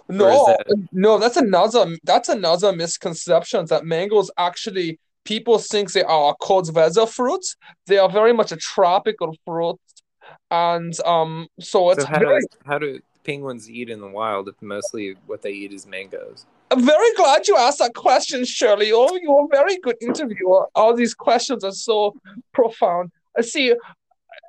No, 0.08 0.46
that- 0.46 0.88
no, 0.92 1.18
that's 1.18 1.36
another 1.36 1.96
that's 2.04 2.28
another 2.28 2.72
misconception 2.72 3.66
that 3.66 3.84
mangoes 3.84 4.30
actually 4.36 4.98
people 5.24 5.58
think 5.58 5.92
they 5.92 6.02
are 6.02 6.34
cold 6.40 6.74
weather 6.74 7.06
fruits. 7.06 7.56
They 7.86 7.98
are 7.98 8.10
very 8.10 8.32
much 8.32 8.52
a 8.52 8.56
tropical 8.56 9.36
fruit, 9.44 9.78
and 10.50 10.98
um, 11.04 11.48
so 11.60 11.90
it's 11.90 12.02
So 12.02 12.08
how 12.08 12.18
very 12.18 12.40
do 12.40 12.46
how 12.66 12.78
do 12.78 13.00
penguins 13.24 13.70
eat 13.70 13.88
in 13.88 14.00
the 14.00 14.08
wild 14.08 14.48
if 14.48 14.60
mostly 14.60 15.16
what 15.26 15.42
they 15.42 15.52
eat 15.52 15.72
is 15.72 15.86
mangoes? 15.86 16.46
I'm 16.70 16.84
very 16.84 17.14
glad 17.14 17.46
you 17.46 17.56
asked 17.56 17.78
that 17.78 17.94
question, 17.94 18.44
Shirley. 18.44 18.90
Oh, 18.92 19.16
you're 19.22 19.44
a 19.44 19.48
very 19.48 19.78
good 19.78 19.96
interviewer. 20.00 20.66
All 20.74 20.94
these 20.94 21.14
questions 21.14 21.62
are 21.62 21.72
so 21.72 22.14
profound. 22.52 23.12
I 23.38 23.42
see. 23.42 23.74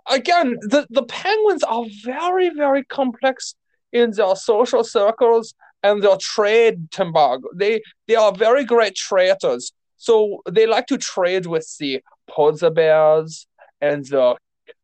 Again, 0.09 0.57
the, 0.61 0.85
the 0.89 1.03
penguins 1.03 1.63
are 1.63 1.83
very, 2.03 2.49
very 2.49 2.83
complex 2.85 3.55
in 3.95 4.11
their 4.11 4.35
social 4.35 4.83
circles 4.83 5.55
and 5.81 6.03
their 6.03 6.17
trade 6.17 6.77
embargo. 6.99 7.47
They 7.55 7.81
they 8.07 8.15
are 8.15 8.33
very 8.45 8.65
great 8.65 8.95
traders. 8.95 9.71
So 9.97 10.41
they 10.49 10.65
like 10.67 10.87
to 10.87 10.97
trade 10.97 11.45
with 11.45 11.67
the 11.79 12.01
polar 12.27 12.69
bears 12.69 13.47
and 13.79 14.05
the, 14.05 14.35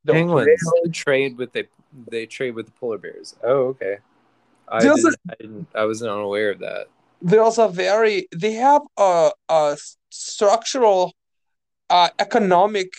the 0.06 0.14
Penguins 0.14 0.48
whales. 0.48 0.96
trade 0.96 1.38
with 1.38 1.52
the 1.52 1.68
they 2.10 2.26
trade 2.26 2.56
with 2.56 2.68
the 2.68 2.72
polar 2.80 2.98
bears. 2.98 3.36
Oh, 3.44 3.76
okay. 3.76 3.98
I 4.68 4.80
didn't, 4.80 5.16
I 5.30 5.34
didn't. 5.42 5.68
I 5.76 5.84
wasn't 5.84 6.12
unaware 6.12 6.52
of 6.52 6.60
that. 6.60 6.88
there's 7.22 7.58
a 7.58 7.68
very 7.68 8.28
they 8.36 8.54
have 8.54 8.84
a, 8.98 9.32
a 9.50 9.78
structural 10.10 11.14
uh, 11.90 12.10
economic 12.20 12.90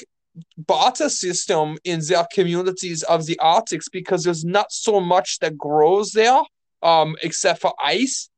barter 0.56 1.08
system 1.08 1.76
in 1.84 2.00
their 2.08 2.26
communities 2.32 3.02
of 3.04 3.26
the 3.26 3.38
Arctics 3.40 3.88
because 3.88 4.24
there's 4.24 4.44
not 4.44 4.72
so 4.72 5.00
much 5.00 5.38
that 5.40 5.58
grows 5.58 6.12
there 6.12 6.40
um, 6.82 7.16
except 7.22 7.60
for 7.60 7.74
ice. 7.82 8.28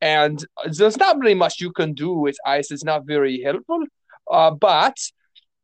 And 0.00 0.44
there's 0.66 0.98
not 0.98 1.18
really 1.18 1.34
much 1.34 1.60
you 1.60 1.72
can 1.72 1.94
do 1.94 2.12
with 2.12 2.36
ice. 2.44 2.70
It's 2.70 2.84
not 2.84 3.06
very 3.06 3.40
helpful. 3.40 3.84
Uh, 4.30 4.50
but 4.50 4.96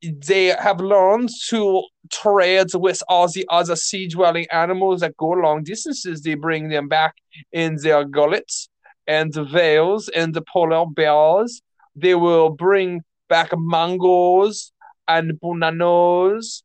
they 0.02 0.46
have 0.46 0.80
learned 0.80 1.28
to 1.48 1.82
trade 2.10 2.68
with 2.74 3.02
all 3.08 3.28
the 3.28 3.46
other 3.50 3.76
sea 3.76 4.08
dwelling 4.08 4.46
animals 4.50 5.00
that 5.00 5.16
go 5.16 5.28
long 5.28 5.62
distances. 5.62 6.22
They 6.22 6.34
bring 6.34 6.68
them 6.68 6.88
back 6.88 7.16
in 7.52 7.76
their 7.82 8.04
gullets 8.04 8.68
and 9.06 9.32
the 9.32 9.44
whales 9.44 10.08
and 10.08 10.32
the 10.32 10.42
polar 10.42 10.86
bears. 10.86 11.60
They 11.94 12.14
will 12.14 12.50
bring 12.50 13.02
back 13.28 13.50
mangoes 13.56 14.72
and 15.10 15.40
bananas 15.40 16.62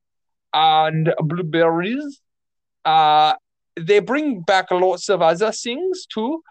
and 0.54 1.14
blueberries. 1.20 2.22
Uh, 2.86 3.34
they 3.76 4.00
bring 4.00 4.42
back 4.42 4.72
lots 4.72 5.10
of 5.10 5.22
other 5.22 5.52
things 5.52 6.06
too. 6.06 6.42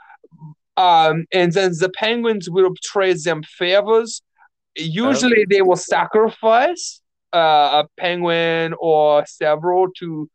Um, 0.76 1.26
and 1.32 1.52
then 1.52 1.72
the 1.78 1.90
penguins 1.90 2.50
will 2.50 2.74
trade 2.82 3.22
them 3.22 3.42
favors. 3.44 4.22
Usually, 4.76 5.46
they 5.48 5.62
will 5.62 5.76
sacrifice 5.76 7.00
uh, 7.32 7.82
a 7.82 7.88
penguin 7.98 8.74
or 8.78 9.24
several 9.26 9.88
to 9.98 10.28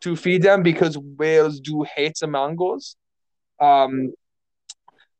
to 0.00 0.16
feed 0.16 0.42
them 0.42 0.62
because 0.62 0.98
whales 0.98 1.60
do 1.60 1.84
hate 1.96 2.16
the 2.20 2.26
mangoes. 2.26 2.96
Um, 3.60 4.12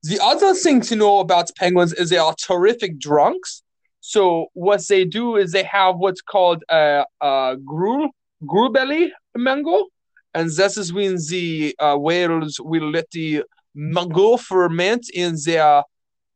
the 0.02 0.18
other 0.22 0.52
thing 0.54 0.82
to 0.82 0.96
know 0.96 1.20
about 1.20 1.50
penguins 1.56 1.94
is 1.94 2.10
they 2.10 2.18
are 2.18 2.34
terrific 2.34 2.98
drunks. 2.98 3.62
So 4.06 4.48
what 4.52 4.86
they 4.86 5.06
do 5.06 5.36
is 5.36 5.50
they 5.52 5.62
have 5.62 5.96
what's 5.96 6.20
called 6.20 6.62
a, 6.68 7.06
a 7.22 7.56
gruel, 7.64 8.10
gruel 8.46 8.70
belly 8.70 9.10
mango, 9.34 9.86
and 10.34 10.50
this 10.50 10.76
is 10.76 10.92
when 10.92 11.16
the 11.30 11.74
uh, 11.78 11.96
whales 11.96 12.60
will 12.60 12.90
let 12.90 13.10
the 13.12 13.44
mango 13.74 14.36
ferment 14.36 15.08
in 15.08 15.36
their 15.46 15.82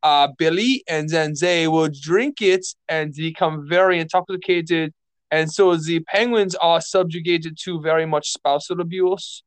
uh, 0.03 0.29
belly, 0.39 0.83
and 0.89 1.11
then 1.11 1.35
they 1.39 1.69
will 1.69 1.91
drink 2.03 2.41
it 2.41 2.65
and 2.89 3.13
become 3.13 3.69
very 3.69 4.01
intoxicated. 4.01 4.95
And 5.31 5.53
so 5.53 5.77
the 5.77 6.01
penguins 6.01 6.55
are 6.55 6.81
subjugated 6.81 7.59
to 7.65 7.83
very 7.83 8.07
much 8.07 8.31
spousal 8.31 8.81
abuse. 8.81 9.43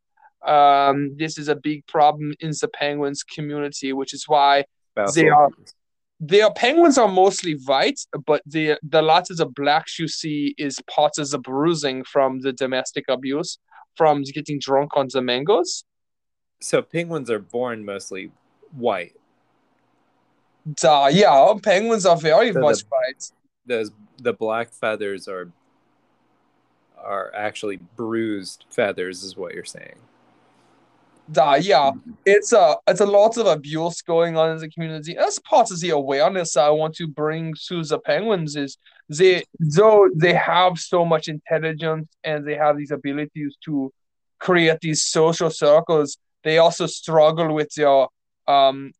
Um, 0.45 1.17
this 1.17 1.39
is 1.39 1.47
a 1.47 1.55
big 1.55 1.87
problem 1.87 2.35
in 2.39 2.51
the 2.51 2.67
penguins 2.67 3.23
community, 3.23 3.93
which 3.93 4.13
is 4.13 4.25
why 4.27 4.65
They 5.15 5.29
are- 5.29 5.49
their 6.21 6.51
penguins 6.51 6.99
are 6.99 7.07
mostly 7.07 7.53
white, 7.65 7.99
but 8.27 8.41
the 8.45 8.77
the 8.83 9.01
lots 9.01 9.31
of 9.31 9.37
the 9.37 9.47
blacks 9.47 9.97
you 9.97 10.07
see 10.07 10.53
is 10.57 10.79
part 10.87 11.17
of 11.17 11.29
the 11.31 11.39
bruising 11.39 12.03
from 12.03 12.41
the 12.41 12.53
domestic 12.53 13.05
abuse, 13.09 13.57
from 13.97 14.21
getting 14.21 14.59
drunk 14.59 14.95
on 14.95 15.07
the 15.11 15.21
mangoes. 15.21 15.83
So 16.61 16.83
penguins 16.83 17.31
are 17.31 17.39
born 17.39 17.83
mostly 17.83 18.31
white. 18.71 19.15
Duh, 20.75 21.09
yeah, 21.11 21.53
penguins 21.63 22.05
are 22.05 22.15
very 22.17 22.49
So 22.49 22.53
the- 22.53 22.59
much 22.59 22.81
white. 22.81 23.31
Those 23.65 23.91
the 24.17 24.33
black 24.33 24.71
feathers 24.71 25.27
are 25.27 25.51
are 26.97 27.33
actually 27.33 27.77
bruised 27.95 28.65
feathers, 28.69 29.23
is 29.23 29.35
what 29.35 29.55
you're 29.55 29.63
saying. 29.65 29.95
Duh, 31.31 31.59
yeah, 31.61 31.91
it's 32.25 32.51
a 32.51 32.75
it's 32.87 32.99
a 32.99 33.05
lot 33.05 33.37
of 33.37 33.45
abuse 33.45 34.01
going 34.01 34.35
on 34.37 34.51
in 34.51 34.57
the 34.57 34.69
community. 34.69 35.15
That's 35.17 35.39
part 35.39 35.71
of 35.71 35.79
the 35.79 35.91
awareness 35.91 36.57
I 36.57 36.69
want 36.69 36.95
to 36.95 37.07
bring 37.07 37.53
to 37.67 37.83
the 37.83 37.99
penguins 37.99 38.55
is 38.55 38.77
they 39.07 39.43
though 39.59 40.09
they 40.15 40.33
have 40.33 40.77
so 40.77 41.05
much 41.05 41.27
intelligence 41.29 42.09
and 42.23 42.45
they 42.45 42.55
have 42.55 42.77
these 42.77 42.91
abilities 42.91 43.55
to 43.65 43.93
create 44.39 44.79
these 44.81 45.03
social 45.03 45.49
circles, 45.49 46.17
they 46.43 46.57
also 46.57 46.85
struggle 46.85 47.53
with 47.53 47.69
their 47.75 48.07
um 48.47 48.91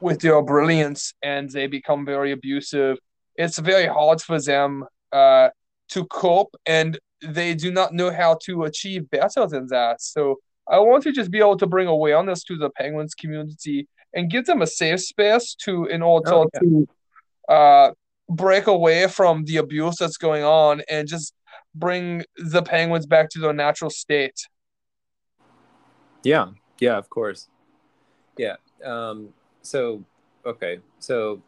with 0.00 0.20
their 0.20 0.42
brilliance 0.42 1.14
and 1.22 1.50
they 1.50 1.66
become 1.68 2.04
very 2.04 2.32
abusive. 2.32 2.98
It's 3.36 3.58
very 3.58 3.86
hard 3.86 4.20
for 4.20 4.40
them 4.40 4.84
uh 5.12 5.50
to 5.90 6.04
cope 6.06 6.56
and 6.64 6.98
they 7.22 7.54
do 7.54 7.70
not 7.70 7.94
know 7.94 8.10
how 8.10 8.36
to 8.46 8.64
achieve 8.64 9.08
better 9.10 9.46
than 9.46 9.68
that. 9.68 10.02
So 10.02 10.40
I 10.68 10.78
want 10.80 11.02
to 11.04 11.12
just 11.12 11.30
be 11.30 11.38
able 11.38 11.56
to 11.58 11.66
bring 11.66 11.86
awareness 11.86 12.42
to 12.44 12.56
the 12.56 12.70
penguins 12.70 13.14
community 13.14 13.88
and 14.14 14.30
give 14.30 14.46
them 14.46 14.62
a 14.62 14.66
safe 14.66 15.00
space 15.00 15.54
to 15.64 15.86
in 15.86 16.02
order 16.02 16.34
Oh, 16.34 16.48
yeah. 16.54 16.60
to 16.60 16.88
uh 17.48 17.90
break 18.28 18.66
away 18.66 19.06
from 19.06 19.44
the 19.44 19.56
abuse 19.58 19.96
that's 19.98 20.16
going 20.16 20.42
on 20.42 20.82
and 20.90 21.06
just 21.06 21.32
bring 21.74 22.24
the 22.36 22.62
penguins 22.62 23.06
back 23.06 23.28
to 23.30 23.38
their 23.38 23.52
natural 23.52 23.90
state. 23.90 24.48
Yeah, 26.24 26.48
yeah, 26.80 26.96
of 26.96 27.08
course. 27.08 27.48
Yeah. 28.36 28.56
Um, 28.84 29.28
so 29.62 30.02
okay, 30.44 30.80
so 30.98 31.40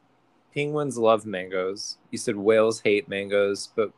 penguins 0.54 0.96
love 0.96 1.26
mangoes. 1.26 1.98
You 2.10 2.18
said 2.18 2.36
whales 2.36 2.80
hate 2.80 3.08
mangoes, 3.08 3.70
but 3.74 3.90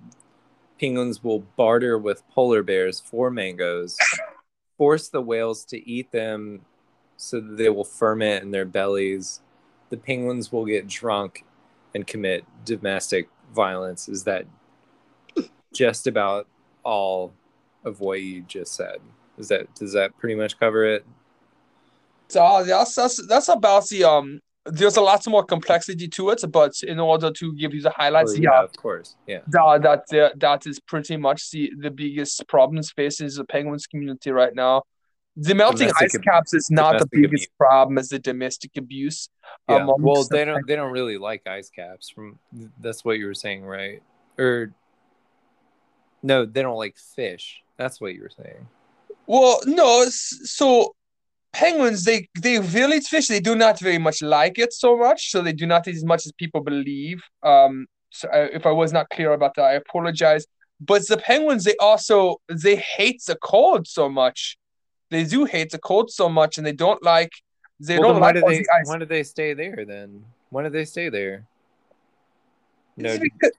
penguins 0.81 1.23
will 1.23 1.41
barter 1.41 1.99
with 1.99 2.27
polar 2.31 2.63
bears 2.63 2.99
for 3.01 3.31
mangoes, 3.31 3.99
force 4.81 5.09
the 5.09 5.21
whales 5.21 5.63
to 5.67 5.87
eat 5.87 6.11
them 6.11 6.63
so 7.19 7.39
that 7.39 7.59
they 7.59 7.69
will 7.69 7.85
ferment 7.85 8.43
in 8.43 8.51
their 8.51 8.65
bellies. 8.65 9.43
The 9.91 9.99
penguins 9.99 10.51
will 10.51 10.65
get 10.65 10.89
drunk 10.89 11.45
and 11.95 12.07
commit 12.07 12.47
domestic 12.65 13.29
violence. 13.55 14.09
Is 14.09 14.25
that 14.25 14.47
just 15.75 16.07
about 16.07 16.47
all 16.83 17.35
of 17.85 18.01
what 18.01 18.23
you 18.23 18.41
just 18.41 18.75
said? 18.75 19.01
Is 19.37 19.49
that 19.49 19.75
does 19.75 19.93
that 19.93 20.17
pretty 20.17 20.35
much 20.35 20.59
cover 20.59 20.87
it? 20.87 21.05
So 22.29 22.65
that's 22.65 22.95
that's 22.95 23.27
that's 23.27 23.49
about 23.51 23.87
the 23.89 24.05
um. 24.05 24.41
There's 24.73 24.97
a 24.97 25.01
lot 25.01 25.27
more 25.27 25.45
complexity 25.45 26.09
to 26.09 26.31
it, 26.31 26.43
but 26.51 26.73
in 26.83 27.01
order 27.01 27.31
to 27.31 27.55
give 27.55 27.75
you 27.75 27.83
the 27.83 27.91
highlights, 27.91 28.33
oh, 28.33 28.39
Or- 28.39 28.43
yeah, 28.43 28.63
of 28.63 28.73
course. 28.77 29.17
Yeah. 29.27 29.41
that 29.49 29.83
that 29.83 30.05
that, 30.11 30.41
that 30.41 30.67
is 30.67 30.81
pretty 30.81 31.17
much 31.17 31.51
the 31.51 31.73
the 31.79 31.91
biggest 31.91 32.47
problems 32.49 32.91
faces 32.91 33.37
the 33.37 33.45
penguins 33.45 33.87
community 33.87 34.31
right 34.31 34.55
now. 34.55 34.83
The 35.37 35.55
melting 35.55 35.89
Domestic 35.89 36.05
ice 36.05 36.15
ab- 36.17 36.23
caps 36.23 36.55
is 36.55 36.71
not 36.71 36.99
the 36.99 37.07
biggest 37.11 37.49
problem 37.57 37.99
as 37.99 38.09
the 38.09 38.19
domestic 38.19 38.77
abuse. 38.77 39.29
Yeah. 39.69 39.87
well, 39.87 40.25
the 40.25 40.29
they 40.37 40.45
don't 40.45 40.67
they 40.67 40.77
don't 40.77 40.93
really 40.93 41.19
like 41.19 41.47
ice 41.47 41.71
caps 41.71 42.11
from 42.11 42.39
that's 42.81 43.05
what 43.05 43.19
you 43.19 43.27
were 43.27 43.35
saying, 43.35 43.65
right? 43.65 44.03
Or 44.39 44.73
no, 46.23 46.45
they 46.45 46.63
don't 46.63 46.77
like 46.77 46.97
fish. 46.99 47.63
That's 47.77 48.01
what 48.01 48.15
you 48.15 48.23
were 48.23 48.31
saying. 48.31 48.67
Well, 49.27 49.61
no, 49.65 50.05
so 50.09 50.95
penguins 51.53 52.05
they 52.05 52.29
they 52.41 52.59
will 52.59 52.93
eat 52.93 53.05
fish. 53.05 53.29
They 53.29 53.41
do 53.41 53.55
not 53.55 53.81
very 53.81 53.99
much 53.99 54.23
like 54.23 54.59
it 54.59 54.73
so 54.73 54.97
much, 54.97 55.31
so 55.31 55.43
they 55.43 55.53
do 55.53 55.67
not 55.67 55.87
eat 55.89 55.97
as 55.97 56.05
much 56.05 56.27
as 56.27 56.33
people 56.33 56.63
believe. 56.63 57.23
Um, 57.43 57.87
so 58.11 58.29
I, 58.29 58.45
if 58.47 58.67
I 58.67 58.73
was 58.73 58.93
not 58.93 59.09
clear 59.11 59.33
about 59.33 59.55
that, 59.57 59.65
I 59.65 59.73
apologize. 59.75 60.47
But 60.81 61.07
the 61.09 61.19
penguins 61.19 61.65
they 61.65 61.77
also 61.81 62.37
they 62.49 62.77
hate 62.77 63.23
the 63.27 63.37
cold 63.37 63.87
so 63.87 64.09
much. 64.09 64.57
They 65.11 65.25
do 65.25 65.45
hate 65.45 65.71
the 65.71 65.79
cold 65.79 66.11
so 66.11 66.29
much, 66.29 66.57
and 66.57 66.67
they 66.67 66.73
don't 66.73 67.03
like 67.03 67.33
they 67.81 67.99
well, 67.99 68.11
don't 68.13 68.21
why 68.21 68.29
like 68.29 68.35
do 68.37 68.41
they 68.43 68.59
the 68.59 68.69
ice. 68.75 68.89
why 68.89 68.99
do 68.99 69.07
they 69.07 69.23
stay 69.23 69.55
there 69.55 69.85
then? 69.87 70.25
Why 70.51 70.63
do 70.65 70.71
they 70.71 70.85
stay 70.85 71.09
there? 71.09 71.47
No, 72.97 73.19
because 73.19 73.53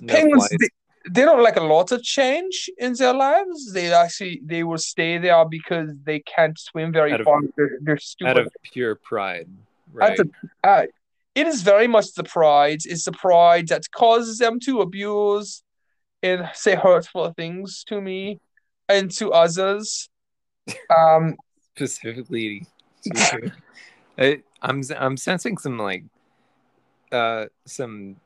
no 0.00 0.14
penguins 0.14 0.48
they, 0.48 0.68
they 1.08 1.22
don't 1.22 1.42
like 1.42 1.56
a 1.56 1.62
lot 1.62 1.92
of 1.92 2.02
change 2.02 2.68
in 2.78 2.92
their 2.94 3.14
lives. 3.14 3.72
They 3.72 3.92
actually 3.92 4.40
they 4.44 4.62
will 4.64 4.78
stay 4.78 5.18
there 5.18 5.44
because 5.46 5.90
they 6.04 6.20
can't 6.20 6.58
swim 6.58 6.92
very 6.92 7.12
Out 7.12 7.20
of- 7.20 7.24
far. 7.24 7.40
They're, 7.56 7.78
they're 7.80 7.98
stupid. 7.98 8.30
out 8.30 8.38
of 8.38 8.52
pure 8.62 8.94
pride, 8.96 9.48
right? 9.92 10.18
A, 10.18 10.24
uh, 10.68 10.86
it 11.34 11.46
is 11.46 11.62
very 11.62 11.86
much 11.86 12.12
the 12.14 12.24
pride. 12.24 12.80
It's 12.84 13.04
the 13.04 13.12
pride 13.12 13.68
that 13.68 13.90
causes 13.92 14.38
them 14.38 14.60
to 14.60 14.80
abuse 14.80 15.62
and 16.22 16.48
say 16.54 16.74
hurtful 16.74 17.32
things 17.32 17.82
to 17.84 18.00
me 18.00 18.40
and 18.88 19.10
to 19.12 19.32
others. 19.32 20.08
Um, 20.96 21.36
specifically 21.74 22.66
to 23.04 23.38
you. 23.42 23.52
I, 24.18 24.42
I'm 24.60 24.82
I'm 24.98 25.16
sensing 25.16 25.56
some 25.56 25.78
like 25.78 26.04
uh 27.10 27.46
some 27.64 28.16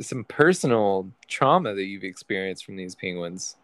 some 0.00 0.24
personal 0.24 1.10
trauma 1.26 1.74
that 1.74 1.84
you've 1.84 2.04
experienced 2.04 2.64
from 2.64 2.76
these 2.76 2.94
penguins. 2.94 3.56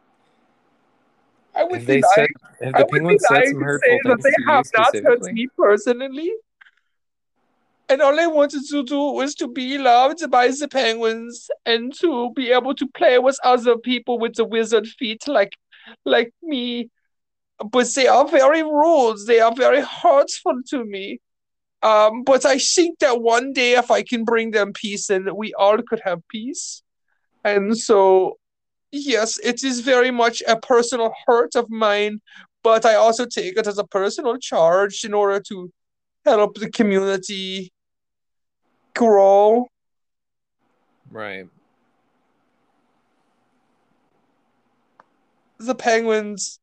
I 1.55 1.65
would 1.65 1.87
they 1.87 2.03
said 2.15 2.29
I 2.63 2.71
the 2.71 2.79
would 2.79 2.87
be 2.89 2.99
penguins 2.99 3.25
said 3.29 3.47
some 3.47 3.63
hurtful 3.63 3.91
say 3.91 4.01
that 4.05 4.23
things 4.23 4.37
they 4.37 4.53
have 4.53 4.67
not 4.75 4.97
hurt 4.97 5.33
me 5.33 5.49
personally. 5.57 6.33
And 7.89 8.01
all 8.01 8.19
I 8.19 8.27
wanted 8.27 8.63
to 8.71 8.83
do 8.83 8.99
was 9.13 9.35
to 9.37 9.47
be 9.47 9.77
loved 9.79 10.29
by 10.31 10.49
the 10.49 10.69
penguins 10.69 11.49
and 11.67 11.95
to 12.01 12.33
be 12.35 12.51
able 12.51 12.75
to 12.75 12.89
play 12.89 13.19
with 13.19 13.39
other 13.45 13.77
people 13.77 14.19
with 14.19 14.35
the 14.35 14.45
wizard 14.45 14.87
feet 14.87 15.29
like 15.29 15.53
like 16.05 16.33
me. 16.43 16.91
But 17.71 17.87
they 17.95 18.09
are 18.09 18.27
very 18.27 18.63
rude. 18.63 19.19
They 19.27 19.41
are 19.41 19.55
very 19.55 19.83
hurtful 19.83 20.63
to 20.71 20.85
me. 20.85 21.21
Um, 21.85 22.23
but 22.25 22.47
I 22.47 22.59
think 22.59 22.99
that 23.01 23.21
one 23.21 23.53
day 23.53 23.75
if 23.75 23.91
I 23.91 24.03
can 24.03 24.25
bring 24.25 24.53
them 24.53 24.73
peace 24.73 25.11
and 25.11 25.31
we 25.33 25.53
all 25.53 25.77
could 25.87 26.01
have 26.05 26.27
peace. 26.29 26.83
And 27.45 27.77
so 27.77 28.39
yes, 28.91 29.39
it 29.45 29.63
is 29.63 29.81
very 29.81 30.11
much 30.11 30.43
a 30.49 30.59
personal 30.59 31.13
hurt 31.27 31.55
of 31.55 31.69
mine, 31.69 32.23
but 32.63 32.87
I 32.87 32.95
also 32.95 33.27
take 33.27 33.59
it 33.59 33.67
as 33.67 33.77
a 33.77 33.85
personal 33.85 34.39
charge 34.39 35.05
in 35.05 35.13
order 35.13 35.41
to 35.49 35.71
help 36.25 36.57
the 36.57 36.71
community 36.71 37.71
grow. 38.95 39.67
Right. 41.11 41.49
The 45.59 45.75
penguins, 45.75 46.59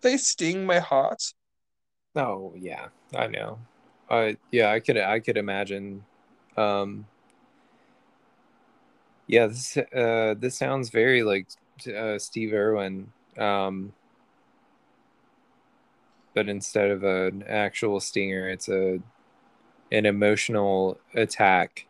they 0.00 0.16
sting 0.16 0.64
my 0.64 0.78
heart. 0.78 1.22
Oh 2.16 2.52
yeah, 2.56 2.88
I 3.14 3.26
know. 3.28 3.58
Uh 4.08 4.32
yeah, 4.50 4.70
I 4.70 4.80
could 4.80 4.98
I 4.98 5.20
could 5.20 5.36
imagine. 5.36 6.04
Um 6.56 7.06
yeah, 9.26 9.46
this 9.46 9.76
uh 9.76 10.34
this 10.38 10.56
sounds 10.56 10.90
very 10.90 11.22
like 11.22 11.46
uh 11.94 12.18
Steve 12.18 12.52
Irwin. 12.52 13.12
Um 13.38 13.92
but 16.34 16.48
instead 16.48 16.90
of 16.90 17.04
an 17.04 17.44
actual 17.48 18.00
stinger, 18.00 18.48
it's 18.48 18.68
a 18.68 19.00
an 19.90 20.06
emotional 20.06 20.98
attack. 21.14 21.86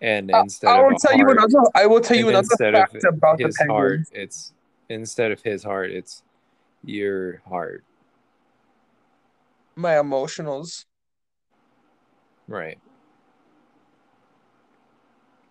And 0.00 0.30
I- 0.34 0.40
instead 0.40 0.70
I 0.70 0.80
will 0.82 0.98
tell 0.98 1.16
you 1.16 1.24
heart- 1.24 1.38
another. 1.38 1.70
I 1.74 1.86
will 1.86 2.00
tell 2.00 2.16
you 2.16 2.28
another 2.28 2.48
fact 2.56 2.94
of 3.04 3.14
about 3.14 3.38
the 3.38 3.44
his 3.44 3.58
heart, 3.60 4.00
it's 4.12 4.52
instead 4.88 5.30
of 5.30 5.40
his 5.42 5.62
heart, 5.62 5.90
it's 5.90 6.22
your 6.84 7.40
heart. 7.48 7.84
My 9.74 9.92
emotionals. 9.94 10.84
Right. 12.48 12.78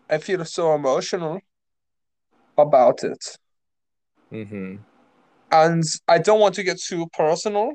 I 0.10 0.18
feel 0.18 0.44
so 0.46 0.76
emotional 0.76 1.40
about 2.58 3.04
it, 3.04 3.38
Mm-hmm. 4.32 4.76
and 5.52 5.84
I 6.08 6.18
don't 6.18 6.40
want 6.40 6.56
to 6.56 6.64
get 6.64 6.80
too 6.82 7.08
personal. 7.14 7.72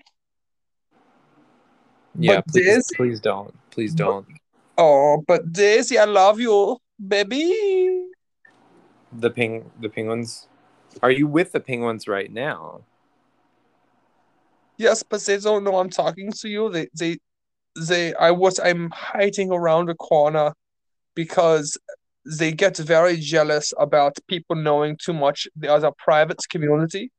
Yeah, 2.18 2.36
But 2.36 2.48
please, 2.48 2.64
Daisy- 2.66 2.96
please 2.96 3.20
don't. 3.20 3.54
Please 3.70 3.94
don't. 3.94 4.26
Oh, 4.78 5.24
but 5.26 5.50
Daisy, 5.52 5.98
I 5.98 6.04
love 6.04 6.38
you, 6.40 6.78
baby. 7.08 8.10
The 9.12 9.30
ping 9.30 9.70
the 9.80 9.88
penguins. 9.88 10.46
Are 11.02 11.10
you 11.10 11.26
with 11.26 11.52
the 11.52 11.60
penguins 11.60 12.06
right 12.06 12.30
now? 12.30 12.82
Yes, 14.78 15.02
but 15.02 15.20
they 15.22 15.38
don't 15.38 15.64
know 15.64 15.78
I'm 15.78 15.90
talking 15.90 16.30
to 16.32 16.48
you. 16.48 16.70
They, 16.70 16.88
they, 16.98 17.18
they. 17.76 18.14
I 18.14 18.30
was. 18.30 18.58
I'm 18.58 18.90
hiding 18.90 19.50
around 19.52 19.88
a 19.90 19.94
corner 19.94 20.52
because 21.14 21.78
they 22.24 22.52
get 22.52 22.76
very 22.76 23.16
jealous 23.16 23.72
about 23.78 24.18
people 24.28 24.56
knowing 24.56 24.96
too 25.02 25.12
much 25.12 25.48
the 25.56 25.68
other 25.68 25.90
private 25.96 26.40
community. 26.50 27.10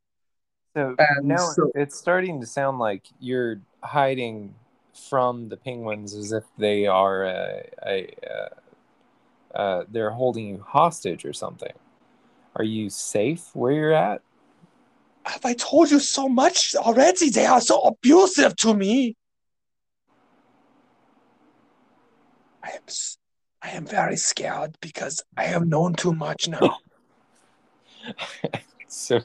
So 0.76 0.96
And 1.00 1.28
now 1.28 1.38
so- 1.38 1.72
it's 1.76 1.98
starting 1.98 2.40
to 2.42 2.48
sound 2.48 2.80
like 2.80 3.04
you're 3.20 3.62
hiding 3.82 4.54
from 5.10 5.50
the 5.50 5.58
penguins 5.58 6.14
as 6.14 6.32
if 6.32 6.44
they 6.58 6.88
are 6.88 7.24
a, 7.24 7.64
a, 7.86 8.14
uh 8.30 8.50
uh, 9.56 9.84
they're 9.90 10.12
holding 10.12 10.48
you 10.48 10.64
hostage 10.68 11.26
or 11.26 11.34
something. 11.34 11.74
Are 12.56 12.64
you 12.64 12.90
safe 12.90 13.50
where 13.56 13.72
you're 13.72 13.94
at? 13.94 14.22
Have 15.28 15.44
I 15.46 15.54
told 15.54 15.92
you 15.92 16.00
so 16.00 16.30
much 16.30 16.74
already? 16.76 17.30
They 17.30 17.46
are 17.46 17.60
so 17.62 17.82
abusive 17.82 18.56
to 18.58 18.74
me. 18.74 19.16
I 22.64 22.70
am. 22.72 22.82
I 23.62 23.70
am 23.72 23.86
very 23.86 24.16
scared 24.18 24.78
because 24.82 25.24
I 25.36 25.44
have 25.44 25.68
known 25.68 25.96
too 25.96 26.14
much 26.14 26.48
now. 26.48 26.78
so, 28.88 29.20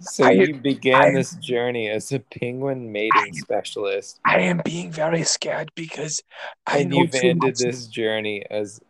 so 0.00 0.24
I- 0.24 0.32
you 0.32 0.54
began 0.54 1.02
I- 1.02 1.10
this 1.12 1.32
journey 1.36 1.88
as 1.88 2.12
a 2.12 2.20
penguin 2.20 2.92
mating 2.92 3.32
specialist, 3.32 4.20
I 4.24 4.40
am 4.40 4.60
being 4.64 4.92
very 4.92 5.24
scared 5.24 5.70
because 5.74 6.22
I 6.66 6.80
and 6.80 6.90
know 6.90 6.98
you've 6.98 7.12
too 7.12 7.28
ended 7.28 7.54
much. 7.54 7.58
this 7.58 7.86
journey 7.86 8.44
as 8.50 8.80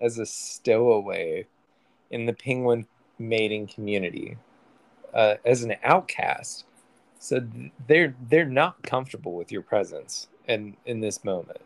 as 0.00 0.18
a 0.18 0.26
stowaway 0.26 1.46
in 2.10 2.26
the 2.26 2.32
penguin 2.32 2.86
mating 3.18 3.68
community, 3.68 4.36
uh, 5.14 5.36
as 5.44 5.62
an 5.62 5.74
outcast. 5.82 6.64
So 7.18 7.46
they're 7.86 8.14
they're 8.28 8.44
not 8.44 8.82
comfortable 8.82 9.34
with 9.34 9.52
your 9.52 9.62
presence 9.62 10.28
in 10.46 10.76
in 10.86 11.00
this 11.00 11.22
moment, 11.24 11.60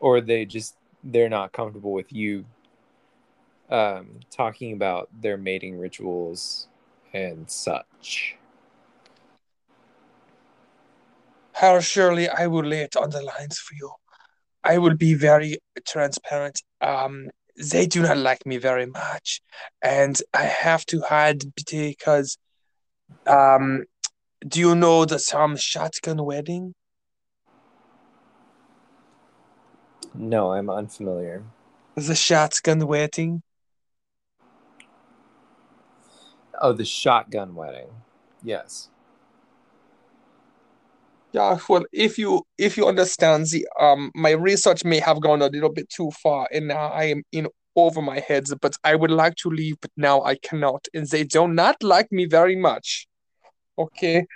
or 0.00 0.20
they 0.20 0.44
just 0.44 0.74
they're 1.04 1.28
not 1.28 1.52
comfortable 1.52 1.92
with 1.92 2.12
you 2.12 2.44
um, 3.70 4.20
talking 4.30 4.72
about 4.72 5.08
their 5.20 5.36
mating 5.36 5.78
rituals 5.78 6.68
and 7.12 7.50
such. 7.50 8.36
How 11.52 11.80
surely 11.80 12.28
I 12.28 12.46
will 12.46 12.64
lay 12.64 12.82
it 12.82 12.96
on 12.96 13.10
the 13.10 13.22
lines 13.22 13.58
for 13.58 13.74
you. 13.74 13.90
I 14.64 14.78
will 14.78 14.94
be 14.94 15.14
very 15.14 15.58
transparent. 15.86 16.62
Um, 16.80 17.30
they 17.56 17.86
do 17.86 18.02
not 18.02 18.18
like 18.18 18.46
me 18.46 18.58
very 18.58 18.86
much, 18.86 19.40
and 19.82 20.20
I 20.32 20.42
have 20.42 20.86
to 20.86 21.00
hide 21.00 21.42
because, 21.56 22.38
um, 23.26 23.84
do 24.46 24.60
you 24.60 24.74
know 24.74 25.04
the 25.04 25.18
term 25.18 25.56
shotgun 25.56 26.24
wedding? 26.24 26.74
No, 30.14 30.52
I'm 30.52 30.70
unfamiliar. 30.70 31.44
The 31.94 32.14
shotgun 32.14 32.86
wedding. 32.86 33.42
Oh, 36.60 36.72
the 36.72 36.84
shotgun 36.84 37.54
wedding. 37.54 37.88
Yes. 38.42 38.88
Yeah, 41.32 41.58
well, 41.68 41.84
if 41.92 42.18
you 42.18 42.42
if 42.56 42.76
you 42.76 42.86
understand 42.86 43.46
the 43.46 43.68
um, 43.78 44.10
my 44.14 44.30
research 44.30 44.84
may 44.84 44.98
have 44.98 45.20
gone 45.20 45.42
a 45.42 45.48
little 45.48 45.70
bit 45.70 45.88
too 45.90 46.10
far, 46.10 46.48
and 46.50 46.68
now 46.68 46.88
I 46.88 47.04
am 47.04 47.22
in 47.32 47.48
over 47.86 48.02
my 48.02 48.20
head. 48.20 48.44
But 48.60 48.76
I 48.84 48.94
would 48.94 49.10
like 49.10 49.36
to 49.36 49.50
leave, 49.50 49.76
but 49.80 49.90
now 49.96 50.22
I 50.22 50.36
cannot, 50.36 50.86
and 50.94 51.06
they 51.06 51.24
do 51.24 51.48
not 51.48 51.82
like 51.82 52.10
me 52.12 52.26
very 52.26 52.56
much. 52.56 53.06
Okay, 53.78 54.26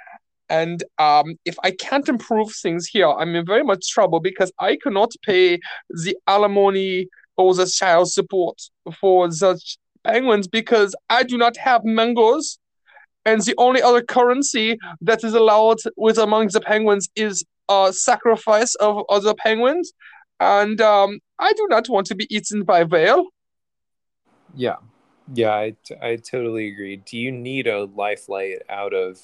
and 0.53 0.85
um, 0.99 1.37
if 1.47 1.57
I 1.65 1.71
can't 1.71 2.09
improve 2.09 2.53
things 2.53 2.87
here, 2.87 3.09
I'm 3.09 3.35
in 3.35 3.47
very 3.47 3.65
much 3.65 3.89
trouble 3.89 4.21
because 4.21 4.53
I 4.59 4.77
cannot 4.77 5.13
pay 5.25 5.59
the 5.89 6.15
alimony 6.27 7.09
or 7.39 7.55
the 7.55 7.67
child 7.67 8.13
support 8.13 8.61
for 9.01 9.31
such 9.31 9.79
penguins 10.05 10.47
because 10.47 10.95
I 11.09 11.23
do 11.23 11.39
not 11.39 11.57
have 11.57 11.85
mangoes. 11.85 12.59
And 13.25 13.41
the 13.41 13.55
only 13.57 13.81
other 13.81 14.03
currency 14.03 14.79
that 15.01 15.25
is 15.25 15.33
allowed 15.33 15.79
with 15.97 16.19
among 16.19 16.49
the 16.49 16.61
penguins 16.61 17.09
is 17.17 17.45
a 17.71 17.91
sacrifice 17.93 18.75
of 18.75 19.05
other 19.09 19.33
penguins. 19.33 19.93
And 20.39 20.81
um, 20.83 21.21
I 21.39 21.53
do 21.53 21.67
not 21.71 21.89
want 21.89 22.09
to 22.09 22.15
be 22.15 22.27
eaten 22.35 22.65
by 22.65 22.83
whale. 22.83 23.27
Yeah. 24.55 24.77
Yeah, 25.33 25.51
I, 25.51 25.77
I 26.01 26.17
totally 26.17 26.69
agree. 26.69 26.97
Do 26.97 27.17
you 27.17 27.31
need 27.31 27.67
a 27.67 27.85
lifeline 27.85 28.59
out 28.69 28.93
of 28.93 29.21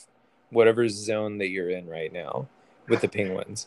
whatever 0.50 0.88
zone 0.88 1.38
that 1.38 1.48
you're 1.48 1.70
in 1.70 1.88
right 1.88 2.12
now 2.12 2.48
with 2.88 3.00
the 3.00 3.08
penguins? 3.08 3.66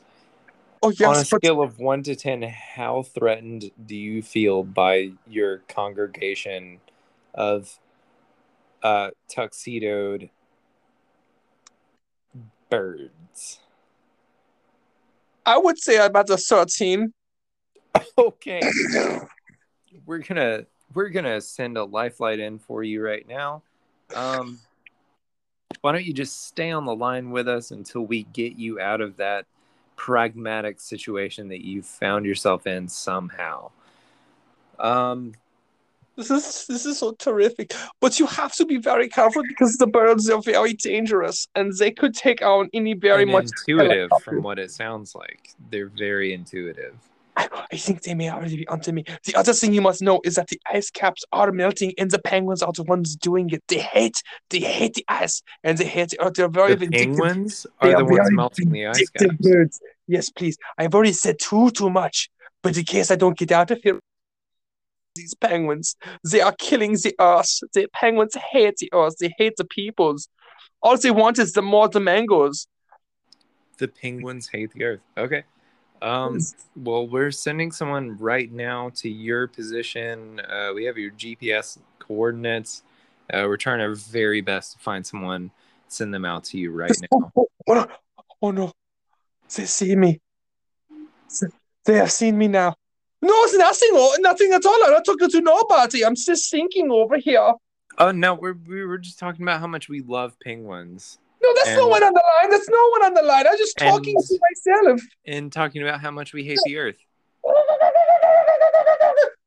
Oh 0.83 0.91
On 1.03 1.11
a 1.11 1.19
but 1.19 1.27
scale 1.27 1.61
of 1.61 1.77
one 1.77 2.01
to 2.03 2.15
ten, 2.15 2.41
how 2.41 3.03
threatened 3.03 3.71
do 3.85 3.95
you 3.95 4.23
feel 4.23 4.63
by 4.63 5.11
your 5.27 5.59
congregation 5.67 6.79
of 7.35 7.77
uh, 8.81 9.11
tuxedoed 9.27 10.31
birds? 12.69 13.59
I 15.45 15.57
would 15.57 15.77
say 15.77 16.03
about 16.03 16.29
a 16.29 16.37
13. 16.37 17.13
Okay. 18.17 18.61
we're 20.05 20.19
gonna 20.19 20.65
we're 20.93 21.09
gonna 21.09 21.41
send 21.41 21.77
a 21.77 21.83
lifeline 21.83 22.39
in 22.39 22.59
for 22.59 22.83
you 22.83 23.03
right 23.03 23.27
now. 23.27 23.61
Um, 24.15 24.59
why 25.81 25.91
don't 25.91 26.05
you 26.05 26.13
just 26.13 26.47
stay 26.47 26.71
on 26.71 26.85
the 26.85 26.95
line 26.95 27.31
with 27.31 27.47
us 27.47 27.71
until 27.71 28.01
we 28.01 28.23
get 28.23 28.57
you 28.57 28.79
out 28.79 29.01
of 29.01 29.17
that 29.17 29.45
pragmatic 29.95 30.79
situation 30.79 31.47
that 31.49 31.63
you 31.63 31.81
found 31.81 32.25
yourself 32.25 32.67
in 32.67 32.87
somehow. 32.87 33.71
Um, 34.79 35.33
this 36.17 36.29
is 36.29 36.65
this 36.67 36.85
is 36.85 36.99
so 36.99 37.13
terrific. 37.13 37.73
But 37.99 38.19
you 38.19 38.25
have 38.25 38.53
to 38.55 38.65
be 38.65 38.77
very 38.77 39.07
careful 39.07 39.43
because 39.47 39.77
the 39.77 39.87
birds 39.87 40.29
are 40.29 40.41
very 40.41 40.73
dangerous 40.73 41.47
and 41.55 41.75
they 41.77 41.91
could 41.91 42.13
take 42.13 42.41
out 42.41 42.67
any 42.73 42.93
very 42.93 43.25
much 43.25 43.49
intuitive 43.67 44.09
from 44.23 44.43
what 44.43 44.59
it 44.59 44.71
sounds 44.71 45.15
like. 45.15 45.53
They're 45.69 45.87
very 45.87 46.33
intuitive. 46.33 46.95
I, 47.41 47.65
I 47.71 47.77
think 47.77 48.03
they 48.03 48.13
may 48.13 48.29
already 48.29 48.57
be 48.57 48.67
onto 48.67 48.91
me. 48.91 49.03
The 49.25 49.35
other 49.35 49.53
thing 49.53 49.73
you 49.73 49.81
must 49.81 50.01
know 50.01 50.21
is 50.23 50.35
that 50.35 50.47
the 50.47 50.59
ice 50.71 50.89
caps 50.89 51.23
are 51.31 51.51
melting 51.51 51.93
and 51.97 52.09
the 52.11 52.19
penguins 52.19 52.61
are 52.61 52.73
the 52.73 52.83
ones 52.83 53.15
doing 53.15 53.49
it. 53.49 53.63
They 53.67 53.79
hate 53.79 54.21
they 54.49 54.59
hate 54.59 54.93
the 54.93 55.05
ice 55.07 55.41
and 55.63 55.77
they 55.77 55.85
hate 55.85 56.13
it. 56.13 56.35
They're 56.35 56.47
very 56.49 56.75
the 56.75 56.87
penguins 56.87 57.65
are 57.79 57.87
they 57.87 57.93
the 57.95 58.03
are 58.03 58.05
ones 58.05 58.29
melting 58.31 58.71
the 58.71 58.87
ice 58.87 59.09
caps. 59.09 59.35
Birds. 59.39 59.81
Yes, 60.07 60.29
please. 60.29 60.57
I've 60.77 60.93
already 60.93 61.13
said 61.13 61.37
too 61.39 61.71
too 61.71 61.89
much. 61.89 62.29
But 62.63 62.77
in 62.77 62.83
case 62.83 63.09
I 63.09 63.15
don't 63.15 63.37
get 63.37 63.51
out 63.51 63.71
of 63.71 63.79
here, 63.81 63.99
these 65.15 65.33
penguins, 65.33 65.95
they 66.23 66.41
are 66.41 66.53
killing 66.53 66.93
the 66.93 67.15
earth. 67.19 67.59
The 67.73 67.87
penguins 67.91 68.35
hate 68.35 68.77
the 68.77 68.89
earth. 68.93 69.15
They 69.19 69.33
hate 69.37 69.55
the 69.57 69.65
peoples. 69.65 70.27
All 70.83 70.97
they 70.97 71.11
want 71.11 71.39
is 71.39 71.53
the 71.53 71.61
more 71.61 71.89
the 71.89 71.99
mangoes. 71.99 72.67
The 73.77 73.87
penguins 73.87 74.47
hate 74.47 74.73
the 74.73 74.83
earth. 74.83 74.99
Okay. 75.17 75.43
Um, 76.01 76.39
well, 76.75 77.07
we're 77.07 77.31
sending 77.31 77.71
someone 77.71 78.17
right 78.17 78.51
now 78.51 78.89
to 78.95 79.09
your 79.09 79.47
position. 79.47 80.39
Uh, 80.39 80.71
we 80.73 80.85
have 80.85 80.97
your 80.97 81.11
GPS 81.11 81.77
coordinates. 81.99 82.83
Uh, 83.31 83.43
we're 83.45 83.57
trying 83.57 83.81
our 83.81 83.95
very 83.95 84.41
best 84.41 84.73
to 84.73 84.79
find 84.79 85.05
someone, 85.05 85.51
send 85.87 86.13
them 86.13 86.25
out 86.25 86.43
to 86.45 86.57
you 86.57 86.71
right 86.71 86.91
now. 87.11 87.31
Oh, 87.35 87.47
oh, 87.67 87.73
no. 87.73 87.87
oh 88.41 88.51
no, 88.51 88.71
they 89.55 89.65
see 89.65 89.95
me. 89.95 90.19
They 91.85 91.95
have 91.95 92.11
seen 92.11 92.37
me 92.37 92.47
now. 92.47 92.75
No, 93.21 93.33
it's 93.43 93.55
nothing. 93.55 94.21
Nothing 94.21 94.53
at 94.53 94.65
all. 94.65 94.83
I'm 94.83 94.91
not 94.91 95.05
talking 95.05 95.29
to 95.29 95.41
nobody. 95.41 96.03
I'm 96.03 96.15
just 96.15 96.49
thinking 96.49 96.89
over 96.91 97.17
here. 97.17 97.53
Oh 97.97 98.11
no, 98.11 98.33
we're 98.33 98.57
we 98.67 98.83
were 98.83 98.97
just 98.97 99.19
talking 99.19 99.43
about 99.43 99.59
how 99.59 99.67
much 99.67 99.87
we 99.87 100.01
love 100.01 100.35
penguins. 100.43 101.19
No, 101.51 101.55
that's 101.57 101.69
and, 101.69 101.77
no 101.77 101.87
one 101.87 102.03
on 102.03 102.13
the 102.13 102.23
line. 102.41 102.49
There's 102.49 102.69
no 102.69 102.89
one 102.91 103.03
on 103.03 103.13
the 103.13 103.21
line. 103.23 103.45
I'm 103.45 103.57
just 103.57 103.77
talking 103.77 104.15
and, 104.15 104.25
to 104.25 104.39
myself. 104.39 105.01
And 105.25 105.51
talking 105.51 105.81
about 105.81 105.99
how 105.99 106.11
much 106.11 106.31
we 106.33 106.45
hate 106.45 106.59
the 106.65 106.77
earth. 106.77 106.97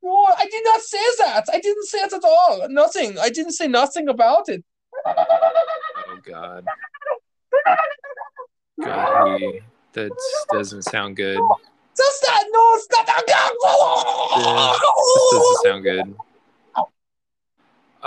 No, 0.05 0.27
I 0.37 0.45
did 0.45 0.63
not 0.63 0.81
say 0.81 1.03
that. 1.17 1.45
I 1.51 1.59
didn't 1.59 1.87
say 1.87 1.97
it 1.97 2.13
at 2.13 2.23
all. 2.23 2.67
Nothing. 2.69 3.17
I 3.17 3.29
didn't 3.29 3.53
say 3.53 3.67
nothing 3.67 4.07
about 4.07 4.47
it. 4.49 4.63
Oh 5.03 6.19
God. 6.23 6.63
God, 8.83 9.39
he, 9.39 9.61
that 9.93 10.11
doesn't 10.51 10.83
sound 10.83 11.15
good. 11.15 11.39
Does 11.97 12.19
that? 12.21 12.43
No, 12.51 12.75
it's 12.75 12.87
not 12.91 13.07
that 13.07 13.23
good. 13.25 13.53
This, 15.15 15.23
this 15.23 15.39
doesn't 15.39 15.63
sound 15.63 15.83
good. 15.83 16.15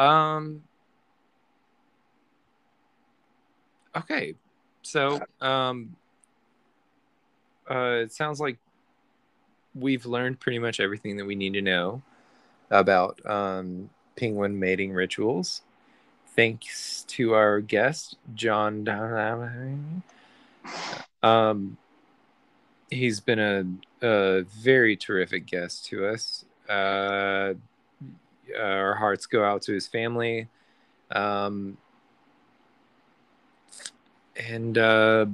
Um, 0.00 0.62
Okay, 3.96 4.34
so 4.82 5.20
um, 5.40 5.96
uh, 7.70 8.00
it 8.02 8.12
sounds 8.12 8.40
like 8.40 8.58
we've 9.74 10.06
learned 10.06 10.40
pretty 10.40 10.58
much 10.58 10.80
everything 10.80 11.16
that 11.16 11.24
we 11.24 11.34
need 11.34 11.54
to 11.54 11.62
know 11.62 12.02
about 12.70 13.24
um, 13.26 13.90
penguin 14.16 14.58
mating 14.58 14.92
rituals. 14.92 15.62
Thanks 16.36 17.04
to 17.08 17.34
our 17.34 17.60
guest, 17.60 18.16
John. 18.34 18.86
Um, 21.22 21.76
he's 22.90 23.20
been 23.20 23.38
a, 23.38 24.06
a 24.06 24.42
very 24.42 24.96
terrific 24.96 25.46
guest 25.46 25.86
to 25.86 26.06
us. 26.06 26.44
Uh, 26.68 27.54
our 28.58 28.94
hearts 28.94 29.26
go 29.26 29.44
out 29.44 29.62
to 29.62 29.72
his 29.72 29.86
family. 29.86 30.48
Um, 31.10 31.76
and 34.38 34.78
uh, 34.78 35.26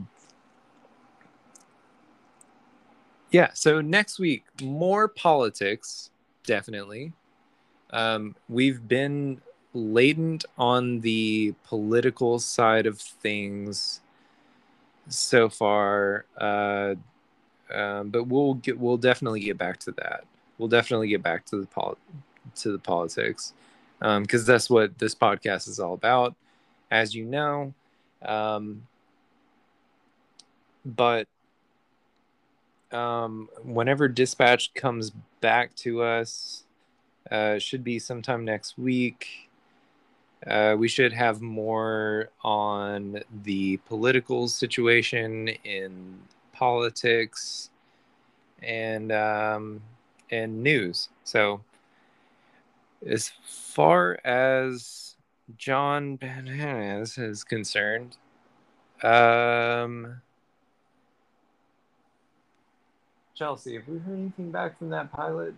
yeah, 3.30 3.50
so 3.52 3.80
next 3.80 4.18
week, 4.18 4.44
more 4.62 5.08
politics, 5.08 6.10
definitely. 6.44 7.12
Um, 7.90 8.34
we've 8.48 8.86
been 8.86 9.40
latent 9.72 10.44
on 10.56 11.00
the 11.00 11.54
political 11.64 12.38
side 12.38 12.86
of 12.86 13.00
things 13.00 14.00
so 15.08 15.48
far, 15.48 16.24
uh, 16.38 16.94
um, 17.72 18.10
but 18.10 18.28
we'll 18.28 18.54
get 18.54 18.78
we'll 18.78 18.96
definitely 18.96 19.40
get 19.40 19.58
back 19.58 19.78
to 19.80 19.92
that. 19.92 20.24
We'll 20.58 20.68
definitely 20.68 21.08
get 21.08 21.22
back 21.22 21.44
to 21.46 21.56
the 21.56 21.66
pol- 21.66 21.98
to 22.56 22.72
the 22.72 22.78
politics 22.78 23.52
because 23.98 24.40
um, 24.40 24.46
that's 24.46 24.70
what 24.70 24.98
this 24.98 25.14
podcast 25.14 25.68
is 25.68 25.80
all 25.80 25.94
about. 25.94 26.34
As 26.90 27.14
you 27.14 27.24
know, 27.24 27.74
um, 28.24 28.86
but 30.84 31.26
um, 32.92 33.48
whenever 33.64 34.08
dispatch 34.08 34.72
comes 34.74 35.10
back 35.40 35.74
to 35.76 36.02
us, 36.02 36.64
uh, 37.30 37.58
should 37.58 37.82
be 37.82 37.98
sometime 37.98 38.44
next 38.44 38.78
week. 38.78 39.48
Uh, 40.46 40.76
we 40.78 40.88
should 40.88 41.12
have 41.12 41.40
more 41.40 42.28
on 42.42 43.20
the 43.44 43.78
political 43.88 44.46
situation 44.46 45.48
in 45.64 46.18
politics 46.52 47.70
and 48.62 49.10
um, 49.10 49.80
and 50.30 50.62
news. 50.62 51.08
So, 51.24 51.62
as 53.06 53.32
far 53.42 54.18
as 54.24 55.16
John 55.56 56.16
Bananas 56.16 57.16
is 57.16 57.42
concerned, 57.42 58.16
um, 59.02 60.20
Chelsea, 63.34 63.74
have 63.74 63.88
we 63.88 63.98
heard 63.98 64.18
anything 64.18 64.52
back 64.52 64.78
from 64.78 64.90
that 64.90 65.12
pilot? 65.12 65.54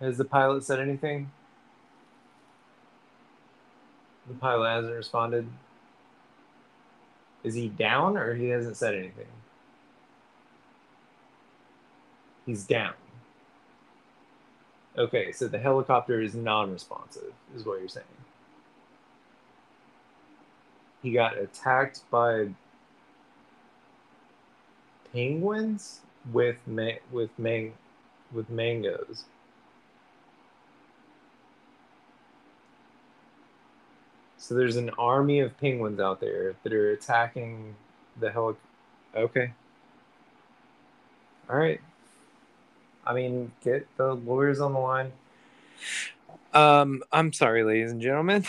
Has 0.00 0.18
the 0.18 0.24
pilot 0.24 0.64
said 0.64 0.78
anything? 0.78 1.32
The 4.28 4.34
pilot 4.34 4.68
hasn't 4.68 4.94
responded. 4.94 5.48
Is 7.42 7.54
he 7.54 7.68
down 7.68 8.16
or 8.16 8.34
he 8.34 8.48
hasn't 8.48 8.76
said 8.76 8.94
anything? 8.94 9.26
He's 12.44 12.64
down. 12.64 12.94
Okay, 14.96 15.32
so 15.32 15.48
the 15.48 15.58
helicopter 15.58 16.20
is 16.20 16.34
non 16.34 16.72
responsive, 16.72 17.32
is 17.54 17.66
what 17.66 17.80
you're 17.80 17.88
saying. 17.88 18.06
He 21.02 21.12
got 21.12 21.36
attacked 21.36 22.02
by 22.10 22.48
penguins 25.16 26.00
with 26.30 26.56
ma- 26.66 27.00
with 27.10 27.30
mang- 27.38 27.72
with 28.32 28.50
mangoes. 28.50 29.24
So 34.36 34.54
there's 34.54 34.76
an 34.76 34.90
army 34.90 35.40
of 35.40 35.56
penguins 35.56 35.98
out 36.00 36.20
there 36.20 36.54
that 36.62 36.72
are 36.72 36.90
attacking 36.90 37.74
the 38.20 38.30
heli. 38.30 38.56
Okay. 39.14 39.52
All 41.48 41.56
right. 41.56 41.80
I 43.06 43.14
mean, 43.14 43.52
get 43.64 43.86
the 43.96 44.14
lawyers 44.14 44.60
on 44.60 44.74
the 44.74 44.78
line. 44.78 45.12
Um, 46.52 47.02
I'm 47.10 47.32
sorry, 47.32 47.64
ladies 47.64 47.90
and 47.92 48.02
gentlemen. 48.02 48.44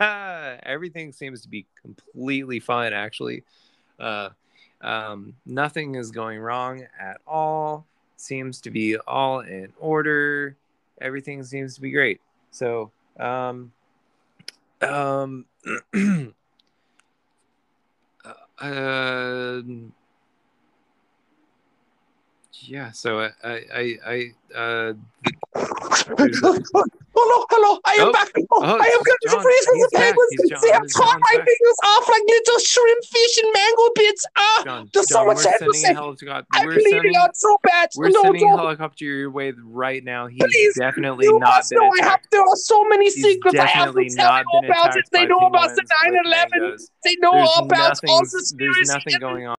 Everything 0.00 1.12
seems 1.12 1.42
to 1.42 1.48
be 1.48 1.66
completely 1.80 2.60
fine, 2.60 2.92
actually. 2.92 3.42
Uh, 3.98 4.30
um, 4.82 5.34
nothing 5.46 5.94
is 5.94 6.10
going 6.10 6.40
wrong 6.40 6.86
at 6.98 7.20
all. 7.26 7.86
Seems 8.16 8.60
to 8.62 8.70
be 8.70 8.96
all 8.96 9.40
in 9.40 9.72
order. 9.78 10.56
Everything 11.00 11.42
seems 11.44 11.74
to 11.76 11.80
be 11.80 11.90
great. 11.90 12.20
So, 12.50 12.90
um, 13.18 13.72
um, 14.80 15.46
uh, 18.60 19.60
yeah. 22.60 22.90
So 22.92 23.20
I, 23.20 23.30
I, 23.42 23.60
I, 23.74 23.98
I 24.06 24.32
uh, 24.54 24.92
Hello, 27.22 27.46
hello, 27.50 27.78
I 27.86 27.94
am 28.02 28.08
Oh, 28.08 28.12
back. 28.12 28.28
Oh, 28.34 28.42
oh, 28.50 28.78
I 28.82 28.86
am 28.90 29.02
going 29.06 29.22
to 29.22 29.30
freeze 29.40 29.66
the 29.66 29.88
back. 29.92 30.02
penguins. 30.10 30.28
He's 30.32 30.50
John- 30.50 30.58
They 30.62 30.70
have 30.74 30.82
John's 30.82 30.92
caught 30.92 31.20
my 31.22 31.36
back. 31.38 31.46
fingers 31.46 31.78
off 31.86 32.08
like 32.08 32.22
little 32.26 32.58
shrimp 32.58 33.04
fish 33.06 33.34
and 33.38 33.50
mango 33.54 33.86
bits. 33.94 34.26
Ah, 34.36 34.62
John, 34.64 34.90
there's 34.92 35.08
so 35.08 35.14
John, 35.22 35.26
much 35.28 35.36
we're 35.38 35.48
I 35.48 35.52
to 35.52 35.58
sending 35.58 35.80
say. 35.80 35.90
a 35.90 35.94
helicopter. 35.94 36.44
I'm 36.52 36.66
We're 36.66 36.74
bleeding 36.74 36.92
sending, 36.92 37.16
out 37.16 37.36
so 37.36 37.56
bad. 37.62 37.88
we're 37.96 38.08
no, 38.10 38.22
sending 38.22 38.42
a 38.42 38.46
don't. 38.50 38.58
helicopter 38.58 39.04
your 39.04 39.30
way 39.30 39.52
right 39.64 40.02
now. 40.02 40.26
He's 40.26 40.42
Please, 40.42 40.74
definitely 40.78 41.26
You 41.26 41.38
not 41.38 41.62
must 41.62 41.72
know 41.72 41.86
I 42.00 42.04
have. 42.04 42.20
There 42.30 42.40
are 42.42 42.56
so 42.56 42.82
many 42.88 43.06
He's 43.10 43.22
secrets 43.22 43.56
I 43.58 43.66
have 43.66 43.94
to 43.94 44.08
tell 44.10 44.42
you 44.42 44.58
about 44.66 44.96
it. 44.96 45.04
They 45.12 45.26
know 45.26 45.38
about 45.46 45.70
the 45.76 45.82
9/11. 46.04 46.78
They 47.04 47.16
know 47.20 47.32
There's 47.32 47.58
about 47.58 47.98
all 48.08 48.20
the 48.20 48.54
There's 48.58 48.88
nothing 48.88 49.20
going 49.20 49.46
on. 49.46 49.56